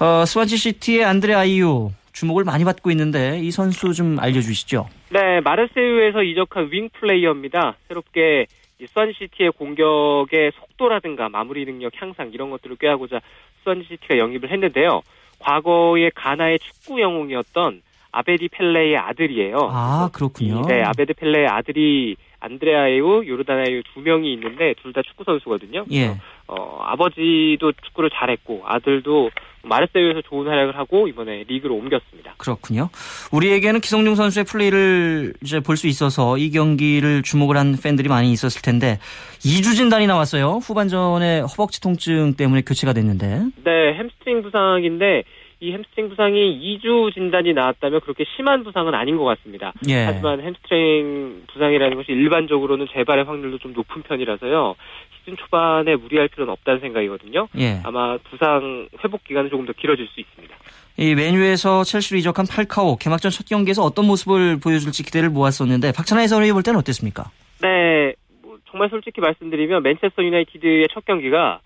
어, 0.00 0.24
스완지 0.24 0.56
시티의 0.56 1.04
안드레 1.04 1.34
아이유 1.34 1.90
주목을 2.12 2.44
많이 2.44 2.64
받고 2.64 2.90
있는데 2.92 3.38
이 3.40 3.50
선수 3.50 3.92
좀 3.92 4.18
알려주시죠. 4.18 4.88
네, 5.10 5.40
마르세유에서 5.40 6.22
이적한 6.22 6.68
윙 6.72 6.88
플레이어입니다. 6.94 7.76
새롭게 7.88 8.46
스완시티의 8.86 9.52
공격의 9.52 10.52
속도라든가 10.58 11.28
마무리 11.28 11.64
능력 11.64 11.92
향상 12.00 12.30
이런 12.32 12.50
것들을 12.50 12.76
꾀하고자 12.76 13.20
스완시티가 13.62 14.18
영입을 14.18 14.50
했는데요. 14.50 15.02
과거의 15.44 16.10
가나의 16.14 16.58
축구 16.58 17.00
영웅이었던 17.00 17.82
아베디 18.12 18.48
펠레의 18.48 18.96
아들이에요. 18.96 19.58
아, 19.70 20.08
그렇군요. 20.12 20.62
네, 20.62 20.82
아베디 20.82 21.14
펠레의 21.14 21.48
아들이 21.48 22.16
안드레아에우, 22.44 23.24
요르다나에우 23.26 23.82
두 23.92 24.00
명이 24.00 24.32
있는데 24.34 24.74
둘 24.82 24.92
다 24.92 25.02
축구 25.02 25.24
선수거든요. 25.24 25.84
예. 25.92 26.16
어, 26.46 26.78
아버지도 26.82 27.72
축구를 27.84 28.10
잘했고 28.14 28.62
아들도 28.64 29.30
마르세유에서 29.64 30.20
좋은 30.22 30.46
활약을 30.46 30.76
하고 30.76 31.08
이번에 31.08 31.44
리그로 31.48 31.74
옮겼습니다. 31.74 32.34
그렇군요. 32.36 32.90
우리에게는 33.32 33.80
기성용 33.80 34.14
선수의 34.14 34.44
플레이를 34.44 35.32
이제 35.42 35.58
볼 35.60 35.76
수 35.76 35.86
있어서 35.88 36.36
이 36.38 36.50
경기를 36.50 37.22
주목을 37.22 37.56
한 37.56 37.74
팬들이 37.82 38.08
많이 38.08 38.30
있었을 38.30 38.60
텐데 38.62 38.98
2주 39.40 39.74
진단이 39.74 40.06
나왔어요. 40.06 40.58
후반전에 40.62 41.40
허벅지 41.40 41.80
통증 41.80 42.34
때문에 42.34 42.60
교체가 42.62 42.92
됐는데. 42.92 43.26
네, 43.64 43.94
햄스트링 43.94 44.42
부상인데 44.42 45.24
이 45.60 45.72
햄스트링 45.72 46.08
부상이 46.08 46.78
2주 46.82 47.14
진단이 47.14 47.52
나왔다면 47.52 48.00
그렇게 48.00 48.24
심한 48.36 48.64
부상은 48.64 48.94
아닌 48.94 49.16
것 49.16 49.24
같습니다. 49.24 49.72
예. 49.88 50.04
하지만 50.04 50.40
햄스트링 50.40 51.44
부상이라는 51.52 51.96
것이 51.96 52.12
일반적으로는 52.12 52.86
재발의 52.92 53.24
확률도 53.24 53.58
좀 53.58 53.72
높은 53.72 54.02
편이라서요. 54.02 54.74
시즌 55.18 55.36
초반에 55.36 55.96
무리할 55.96 56.28
필요는 56.28 56.52
없다는 56.52 56.80
생각이거든요. 56.80 57.48
예. 57.58 57.80
아마 57.84 58.18
부상 58.18 58.88
회복 59.02 59.24
기간은 59.24 59.50
조금 59.50 59.66
더 59.66 59.72
길어질 59.72 60.06
수 60.08 60.20
있습니다. 60.20 60.54
이 60.96 61.14
맨유에서 61.14 61.82
첼시로 61.82 62.18
이적한 62.18 62.46
팔카오 62.46 62.96
개막전 62.96 63.30
첫 63.30 63.46
경기에서 63.46 63.82
어떤 63.82 64.06
모습을 64.06 64.60
보여줄지 64.60 65.02
기대를 65.02 65.30
모았었는데 65.30 65.92
박찬하 65.92 66.22
해설위원 66.22 66.54
볼 66.54 66.62
때는 66.62 66.78
어땠습니까? 66.78 67.30
네, 67.62 68.14
뭐 68.42 68.58
정말 68.70 68.90
솔직히 68.90 69.20
말씀드리면 69.20 69.82
맨체스터 69.82 70.22
유나이티드의 70.22 70.88
첫 70.92 71.04
경기가 71.04 71.60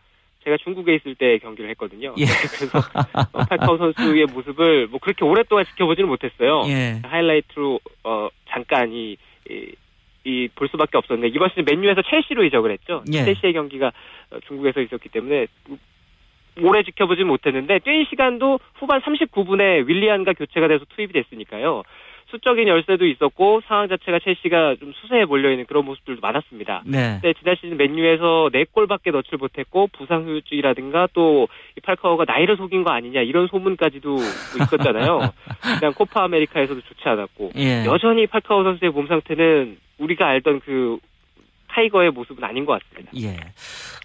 제가 0.49 0.57
중국에 0.57 0.95
있을 0.95 1.15
때 1.15 1.39
경기를 1.39 1.69
했거든요. 1.71 2.15
예. 2.17 2.25
그래서 2.57 2.79
어, 3.33 3.45
팔카오 3.45 3.77
선수의 3.77 4.27
모습을 4.27 4.89
뭐 4.89 4.99
그렇게 4.99 5.25
오랫동안 5.25 5.65
지켜보지는 5.67 6.09
못했어요. 6.09 6.65
예. 6.69 7.01
하이라이트로 7.05 7.79
어, 8.05 8.29
잠깐 8.49 8.91
이, 8.93 9.17
이, 9.51 9.75
이, 10.25 10.49
볼 10.55 10.69
수밖에 10.69 10.97
없었는데 10.97 11.35
이번 11.35 11.51
시즌 11.51 11.65
맨유에서 11.67 12.03
첼시로 12.03 12.45
이적을 12.45 12.71
했죠. 12.73 13.05
예. 13.13 13.25
첼시의 13.25 13.53
경기가 13.53 13.93
어, 14.31 14.39
중국에서 14.47 14.81
있었기 14.81 15.11
때문에 15.11 15.47
오래 16.63 16.83
지켜보지 16.83 17.25
못했는데 17.25 17.81
뛴 17.81 18.07
시간도 18.09 18.59
후반 18.75 19.01
39분에 19.03 19.87
윌리안과 19.87 20.33
교체가 20.33 20.67
돼서 20.69 20.85
투입이 20.97 21.13
됐으니까요. 21.13 21.83
수적인 22.31 22.69
열세도 22.69 23.07
있었고 23.07 23.63
상황 23.67 23.89
자체가 23.89 24.19
첼시가 24.19 24.77
좀 24.77 24.93
수세에 25.01 25.25
몰려 25.25 25.51
있는 25.51 25.65
그런 25.67 25.85
모습들도 25.85 26.21
많았습니다. 26.21 26.83
네. 26.85 27.21
네 27.23 27.33
지난 27.39 27.57
시즌 27.57 27.77
맨유에서 27.77 28.51
4골밖에 28.53 29.13
넣질 29.13 29.39
못했고 29.39 29.89
부상 29.89 30.25
후유증이라든가 30.25 31.09
또이 31.15 31.47
팔카오가 31.83 32.25
나이를 32.27 32.57
속인 32.57 32.85
거 32.85 32.91
아니냐 32.91 33.23
이런 33.23 33.47
소문까지도 33.49 34.17
있었잖아요. 34.17 35.21
그냥 35.81 35.95
코파 35.95 36.25
아메리카에서도 36.25 36.81
좋지 36.81 37.09
않았고 37.09 37.53
예. 37.57 37.85
여전히 37.87 38.27
팔카오 38.27 38.63
선수의 38.63 38.91
몸 38.91 39.07
상태는 39.07 39.79
우리가 39.99 40.27
알던 40.29 40.61
그 40.61 40.99
타이거의 41.69 42.11
모습은 42.11 42.43
아닌 42.43 42.65
것 42.65 42.81
같습니다. 42.81 43.13
예. 43.23 43.37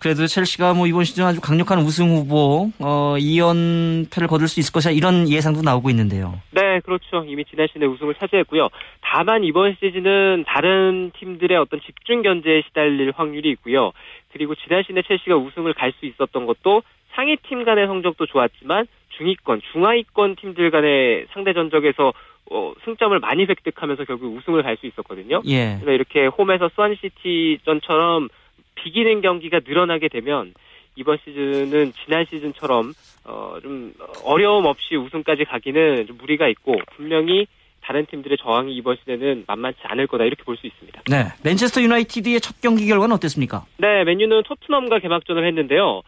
그래도 0.01 0.27
첼시가 0.27 0.73
뭐 0.73 0.85
이번 0.87 1.03
시즌 1.05 1.25
아주 1.25 1.39
강력한 1.41 1.79
우승 1.79 2.09
후보 2.15 2.71
어 2.79 3.15
2연패를 3.17 4.27
거둘 4.27 4.47
수 4.47 4.59
있을 4.59 4.71
것이다 4.73 4.91
이런 4.91 5.29
예상도 5.29 5.61
나오고 5.61 5.89
있는데요. 5.89 6.39
네, 6.51 6.79
그렇죠. 6.81 7.23
이미 7.27 7.45
지난 7.45 7.67
시즌에 7.67 7.85
우승을 7.85 8.15
차지했고요. 8.15 8.69
다만 9.01 9.43
이번 9.43 9.75
시즌은 9.79 10.45
다른 10.47 11.11
팀들의 11.17 11.57
어떤 11.57 11.79
집중 11.81 12.21
견제에 12.21 12.63
시달릴 12.67 13.11
확률이 13.15 13.49
있고요. 13.51 13.91
그리고 14.31 14.55
지난 14.55 14.83
시즌에 14.83 15.01
첼시가 15.07 15.35
우승을 15.35 15.73
갈 15.73 15.93
수 15.99 16.05
있었던 16.07 16.45
것도 16.47 16.81
상위 17.13 17.37
팀 17.47 17.63
간의 17.63 17.85
성적도 17.85 18.25
좋았지만 18.25 18.87
중위권, 19.17 19.61
중하위권 19.71 20.35
팀들 20.37 20.71
간의 20.71 21.27
상대 21.31 21.53
전적에서 21.53 22.13
어, 22.51 22.73
승점을 22.85 23.17
많이 23.19 23.45
획득하면서 23.45 24.05
결국 24.05 24.35
우승을 24.35 24.63
갈 24.63 24.77
수 24.77 24.85
있었거든요. 24.87 25.41
예. 25.45 25.77
그래서 25.79 25.91
이렇게 25.91 26.25
홈에서 26.27 26.69
수완시티전처럼 26.75 28.29
비기는 28.75 29.21
경기가 29.21 29.59
늘어나게 29.65 30.07
되면 30.09 30.53
이번 30.95 31.17
시즌은 31.23 31.93
지난 32.03 32.25
시즌처럼 32.29 32.93
어, 33.25 33.57
좀 33.61 33.93
어려움 34.23 34.65
없이 34.65 34.95
우승까지 34.95 35.45
가기는 35.45 36.05
좀 36.07 36.17
무리가 36.17 36.47
있고 36.49 36.75
분명히 36.95 37.47
다른 37.81 38.05
팀들의 38.05 38.37
저항이 38.37 38.73
이번 38.75 38.95
시즌에는 38.97 39.43
만만치 39.47 39.79
않을 39.83 40.07
거다 40.07 40.23
이렇게 40.25 40.43
볼 40.43 40.55
수 40.57 40.67
있습니다. 40.67 41.01
네, 41.09 41.25
맨체스터 41.43 41.81
유나이티드의 41.81 42.39
첫 42.41 42.61
경기 42.61 42.87
결과는 42.87 43.15
어땠습니까? 43.15 43.65
네, 43.77 44.03
맨유는 44.03 44.43
토트넘과 44.43 44.99
개막전을 44.99 45.45
했는데요. 45.47 46.01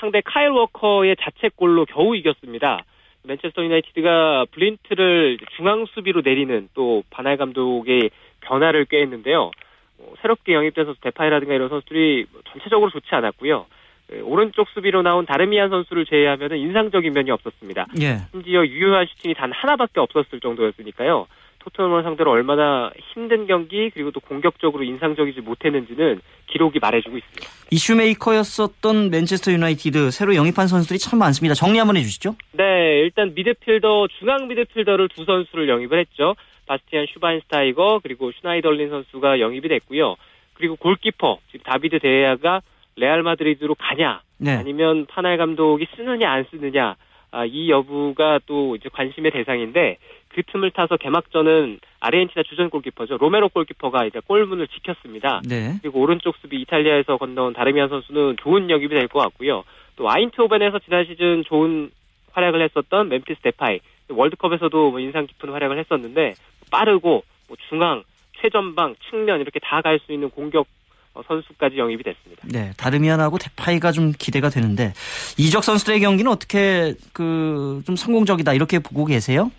상대 0.00 0.20
카일 0.24 0.48
워커의 0.50 1.16
자책골로 1.20 1.86
겨우 1.86 2.14
이겼습니다. 2.16 2.84
맨체스터 3.24 3.64
유나이티드가 3.64 4.46
블린트를 4.52 5.38
중앙 5.56 5.86
수비로 5.86 6.22
내리는 6.24 6.68
또 6.74 7.02
바날 7.10 7.36
감독의 7.36 8.10
변화를 8.40 8.84
꾀했는데요. 8.86 9.50
뭐 9.98 10.14
새롭게 10.22 10.54
영입된 10.54 10.84
선수 10.84 11.00
데파이라든가 11.00 11.54
이런 11.54 11.68
선수들이 11.68 12.26
전체적으로 12.52 12.90
좋지 12.90 13.08
않았고요. 13.10 13.66
예, 14.12 14.20
오른쪽 14.20 14.68
수비로 14.70 15.02
나온 15.02 15.26
다르미안 15.26 15.70
선수를 15.70 16.06
제외하면 16.06 16.56
인상적인 16.56 17.12
면이 17.12 17.30
없었습니다. 17.30 17.88
예. 18.00 18.18
심지어 18.30 18.64
유효한 18.66 19.06
슈팅이 19.06 19.34
단 19.34 19.52
하나밖에 19.52 20.00
없었을 20.00 20.40
정도였으니까요. 20.40 21.26
토트넘을 21.58 22.02
상대로 22.02 22.30
얼마나 22.30 22.90
힘든 23.12 23.46
경기 23.46 23.90
그리고 23.90 24.10
또 24.10 24.20
공격적으로 24.20 24.84
인상적이지 24.84 25.40
못했는지는 25.40 26.20
기록이 26.46 26.78
말해주고 26.78 27.18
있습니다. 27.18 27.46
이슈메이커였었던 27.70 29.10
맨체스터 29.10 29.52
유나이티드 29.52 30.10
새로 30.10 30.34
영입한 30.34 30.66
선수들이 30.66 30.98
참 30.98 31.18
많습니다. 31.18 31.54
정리 31.54 31.78
한번 31.78 31.96
해주시죠. 31.96 32.34
네, 32.52 33.00
일단 33.00 33.34
미드필더 33.34 34.08
중앙 34.18 34.48
미드필더를 34.48 35.08
두 35.08 35.24
선수를 35.24 35.68
영입을 35.68 35.98
했죠. 35.98 36.34
바스티안 36.66 37.06
슈바인스타이거 37.12 38.00
그리고 38.02 38.30
슈나이덜린 38.32 38.90
선수가 38.90 39.40
영입이 39.40 39.68
됐고요. 39.68 40.16
그리고 40.54 40.76
골키퍼 40.76 41.38
지금 41.50 41.64
다비드 41.64 41.98
데야가 42.00 42.62
레알 42.96 43.22
마드리드로 43.22 43.74
가냐 43.76 44.22
네. 44.38 44.56
아니면 44.56 45.06
판할 45.06 45.36
감독이 45.36 45.86
쓰느냐 45.96 46.30
안 46.30 46.44
쓰느냐 46.50 46.96
아, 47.30 47.44
이 47.44 47.70
여부가 47.70 48.40
또 48.46 48.76
이제 48.76 48.88
관심의 48.88 49.32
대상인데 49.32 49.98
그 50.28 50.42
틈을 50.42 50.70
타서 50.72 50.96
개막전은 50.96 51.80
아르헨티나 52.00 52.42
주전 52.44 52.70
골키퍼죠 52.70 53.16
로메로 53.18 53.48
골키퍼가 53.48 54.04
이제 54.06 54.20
골문을 54.26 54.68
지켰습니다. 54.68 55.40
네. 55.44 55.78
그리고 55.82 56.00
오른쪽 56.00 56.36
수비 56.40 56.60
이탈리아에서 56.60 57.16
건너온 57.16 57.52
다르미안 57.54 57.88
선수는 57.88 58.36
좋은 58.42 58.70
역입이 58.70 58.94
될 58.94 59.08
것 59.08 59.20
같고요. 59.20 59.64
또 59.96 60.10
아인트호벤에서 60.10 60.78
지난 60.80 61.04
시즌 61.06 61.42
좋은 61.44 61.90
활약을 62.32 62.62
했었던 62.62 63.08
멤피스 63.08 63.40
데파이 63.42 63.80
월드컵에서도 64.08 64.90
뭐 64.90 65.00
인상 65.00 65.26
깊은 65.26 65.50
활약을 65.50 65.78
했었는데 65.78 66.34
빠르고 66.70 67.24
뭐 67.48 67.56
중앙 67.68 68.04
최전방 68.40 68.94
측면 69.10 69.40
이렇게 69.40 69.58
다 69.58 69.80
갈 69.82 69.98
수 69.98 70.12
있는 70.12 70.30
공격 70.30 70.66
어, 71.14 71.22
선수까지 71.26 71.78
영입이 71.78 72.02
됐습니다. 72.04 72.42
네, 72.46 72.70
다르미안하고 72.76 73.38
데파이가 73.38 73.90
좀 73.92 74.12
기대가 74.16 74.50
되는데 74.50 74.92
이적 75.36 75.64
선수들의 75.64 76.00
경기는 76.00 76.30
어떻게 76.30 76.94
그 77.12 77.82
좀 77.86 77.96
성공적이다 77.96 78.52
이렇게 78.54 78.78
보고 78.78 79.04
계세요? 79.04 79.50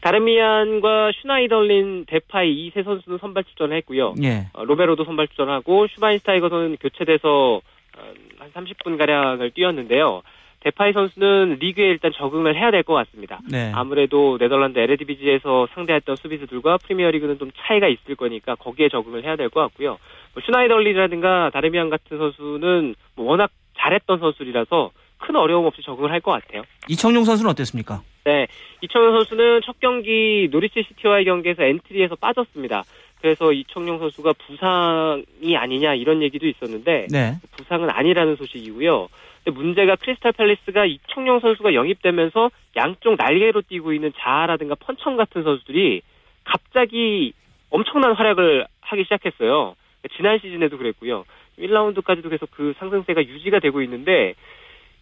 다르미안과 0.00 1.12
슈나이덜린 1.20 2.06
데파이 2.06 2.52
이 2.52 2.70
세 2.74 2.82
선수는 2.82 3.18
선발 3.18 3.44
출전을 3.44 3.76
했고요. 3.78 4.14
예. 4.22 4.46
어, 4.52 4.64
로메로도 4.64 5.04
선발 5.04 5.28
출전하고 5.28 5.86
슈바인스타이거는 5.88 6.76
교체돼서 6.80 7.60
어, 7.96 8.12
한 8.38 8.50
30분 8.52 8.96
가량을 8.98 9.50
뛰었는데요. 9.52 10.22
데파이 10.60 10.92
선수는 10.92 11.58
리그에 11.60 11.86
일단 11.88 12.10
적응을 12.12 12.56
해야 12.56 12.70
될 12.72 12.82
것 12.82 12.94
같습니다. 12.94 13.38
네. 13.48 13.70
아무래도 13.74 14.38
네덜란드 14.38 14.78
에레디비지에서 14.78 15.68
상대했던 15.74 16.16
수비수들과 16.16 16.78
프리미어리그는 16.78 17.38
좀 17.38 17.50
차이가 17.56 17.86
있을 17.88 18.16
거니까 18.16 18.54
거기에 18.56 18.88
적응을 18.88 19.24
해야 19.24 19.36
될 19.36 19.48
것 19.50 19.60
같고요. 19.60 19.98
뭐 20.34 20.42
슈나이덜린이라든가 20.44 21.50
다르미안 21.52 21.90
같은 21.90 22.18
선수는 22.18 22.94
뭐 23.14 23.26
워낙 23.30 23.50
잘했던 23.78 24.18
선수들이라서 24.18 24.90
큰 25.18 25.36
어려움 25.36 25.66
없이 25.66 25.82
적응을 25.82 26.10
할 26.10 26.20
것 26.20 26.32
같아요. 26.32 26.62
이청용 26.88 27.24
선수는 27.24 27.50
어땠습니까? 27.52 28.02
네, 28.28 28.46
이청용 28.82 29.12
선수는 29.12 29.62
첫 29.64 29.80
경기 29.80 30.50
노리치 30.52 30.84
시티와의 30.86 31.24
경기에서 31.24 31.62
엔트리에서 31.62 32.16
빠졌습니다. 32.16 32.84
그래서 33.22 33.54
이청용 33.54 33.98
선수가 33.98 34.34
부상이 34.34 35.56
아니냐 35.56 35.94
이런 35.94 36.20
얘기도 36.20 36.46
있었는데 36.46 37.06
네. 37.10 37.36
부상은 37.56 37.88
아니라는 37.88 38.36
소식이고요. 38.36 39.08
근데 39.44 39.58
문제가 39.58 39.96
크리스탈 39.96 40.32
팰리스가 40.32 40.84
이청용 40.84 41.40
선수가 41.40 41.72
영입되면서 41.72 42.50
양쪽 42.76 43.16
날개로 43.16 43.62
뛰고 43.62 43.94
있는 43.94 44.12
자하라든가 44.18 44.74
펀천 44.74 45.16
같은 45.16 45.42
선수들이 45.42 46.02
갑자기 46.44 47.32
엄청난 47.70 48.12
활약을 48.12 48.66
하기 48.80 49.04
시작했어요. 49.04 49.74
지난 50.18 50.38
시즌에도 50.38 50.76
그랬고요. 50.76 51.24
1라운드까지도 51.58 52.28
계속 52.28 52.50
그 52.50 52.74
상승세가 52.78 53.24
유지가 53.24 53.58
되고 53.58 53.80
있는데 53.80 54.34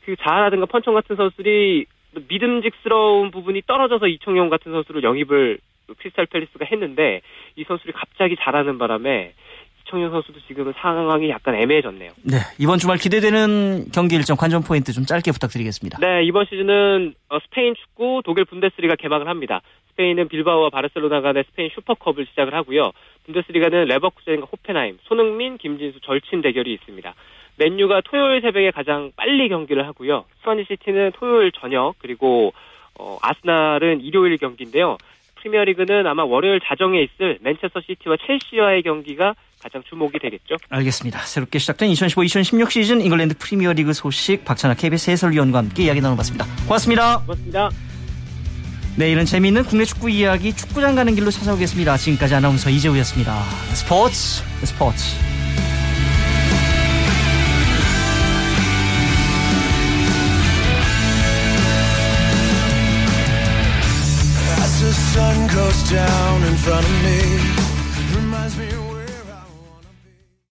그 0.04 0.14
자아라든가 0.14 0.66
펀청 0.66 0.94
같은 0.94 1.16
선수들이 1.16 1.86
믿음직스러운 2.28 3.30
부분이 3.30 3.62
떨어져서 3.66 4.08
이청용 4.08 4.48
같은 4.48 4.72
선수를 4.72 5.02
영입을 5.02 5.58
크리스탈 5.98 6.26
팰리스가 6.26 6.64
했는데 6.64 7.20
이 7.56 7.64
선수들이 7.64 7.92
갑자기 7.92 8.36
잘하는 8.36 8.78
바람에 8.78 9.34
이청용 9.86 10.10
선수도 10.10 10.40
지금은 10.48 10.72
상황이 10.76 11.28
약간 11.30 11.54
애매해졌네요. 11.54 12.10
네, 12.24 12.38
이번 12.58 12.78
주말 12.78 12.98
기대되는 12.98 13.86
경기 13.94 14.16
일정 14.16 14.36
관전 14.36 14.62
포인트 14.62 14.92
좀 14.92 15.04
짧게 15.04 15.30
부탁드리겠습니다. 15.30 15.98
네, 16.00 16.24
이번 16.24 16.44
시즌은 16.46 17.14
어, 17.28 17.38
스페인 17.40 17.74
축구 17.76 18.20
독일 18.24 18.44
분데스리가 18.46 18.96
개막을 18.96 19.28
합니다. 19.28 19.60
스페인은 19.90 20.28
빌바오와 20.28 20.70
바르셀로나 20.70 21.20
간의 21.20 21.44
스페인 21.50 21.70
슈퍼컵을 21.74 22.26
시작을 22.26 22.52
하고요. 22.54 22.90
분데스리가는 23.24 23.84
레버쿠젠과 23.84 24.46
호펜하임, 24.52 24.98
손흥민, 25.04 25.56
김진수, 25.56 26.00
절친 26.00 26.42
대결이 26.42 26.72
있습니다. 26.74 27.14
맨유가 27.58 28.02
토요일 28.04 28.40
새벽에 28.40 28.70
가장 28.70 29.12
빨리 29.16 29.48
경기를 29.48 29.86
하고요. 29.86 30.24
스완지 30.42 30.77
시티는 30.77 31.12
토요일 31.12 31.52
저녁 31.52 31.94
그리고 31.98 32.52
어, 32.98 33.18
아스날은 33.22 34.00
일요일 34.00 34.36
경기인데요. 34.38 34.96
프리미어리그는 35.36 36.06
아마 36.06 36.24
월요일 36.24 36.60
자정에 36.60 37.02
있을 37.02 37.38
맨체스터 37.40 37.80
시티와 37.80 38.16
첼시와의 38.26 38.82
경기가 38.82 39.34
가장 39.62 39.82
주목이 39.88 40.18
되겠죠. 40.18 40.56
알겠습니다. 40.68 41.20
새롭게 41.20 41.58
시작된 41.58 41.90
2015-2016 41.90 42.70
시즌 42.70 43.00
잉글랜드 43.00 43.36
프리미어리그 43.38 43.92
소식 43.92 44.44
박찬하 44.44 44.74
KBS 44.74 45.10
해설위원과 45.10 45.58
함께 45.58 45.84
이야기 45.84 46.00
나눠봤습니다. 46.00 46.44
고맙습니다. 46.66 47.20
고맙습니다. 47.20 47.70
내일은 48.96 49.24
재미있는 49.24 49.64
국내 49.64 49.84
축구 49.84 50.08
이야기 50.08 50.54
축구장 50.54 50.94
가는 50.94 51.14
길로 51.14 51.30
찾아오겠습니다. 51.30 51.96
지금까지 51.96 52.34
아나운서 52.34 52.70
이재우였습니다. 52.70 53.42
스포츠 53.74 54.42
스포츠 54.64 55.45
down 65.90 66.42
in 66.42 66.56
front 66.56 66.84
of 66.84 67.02
me 67.04 67.65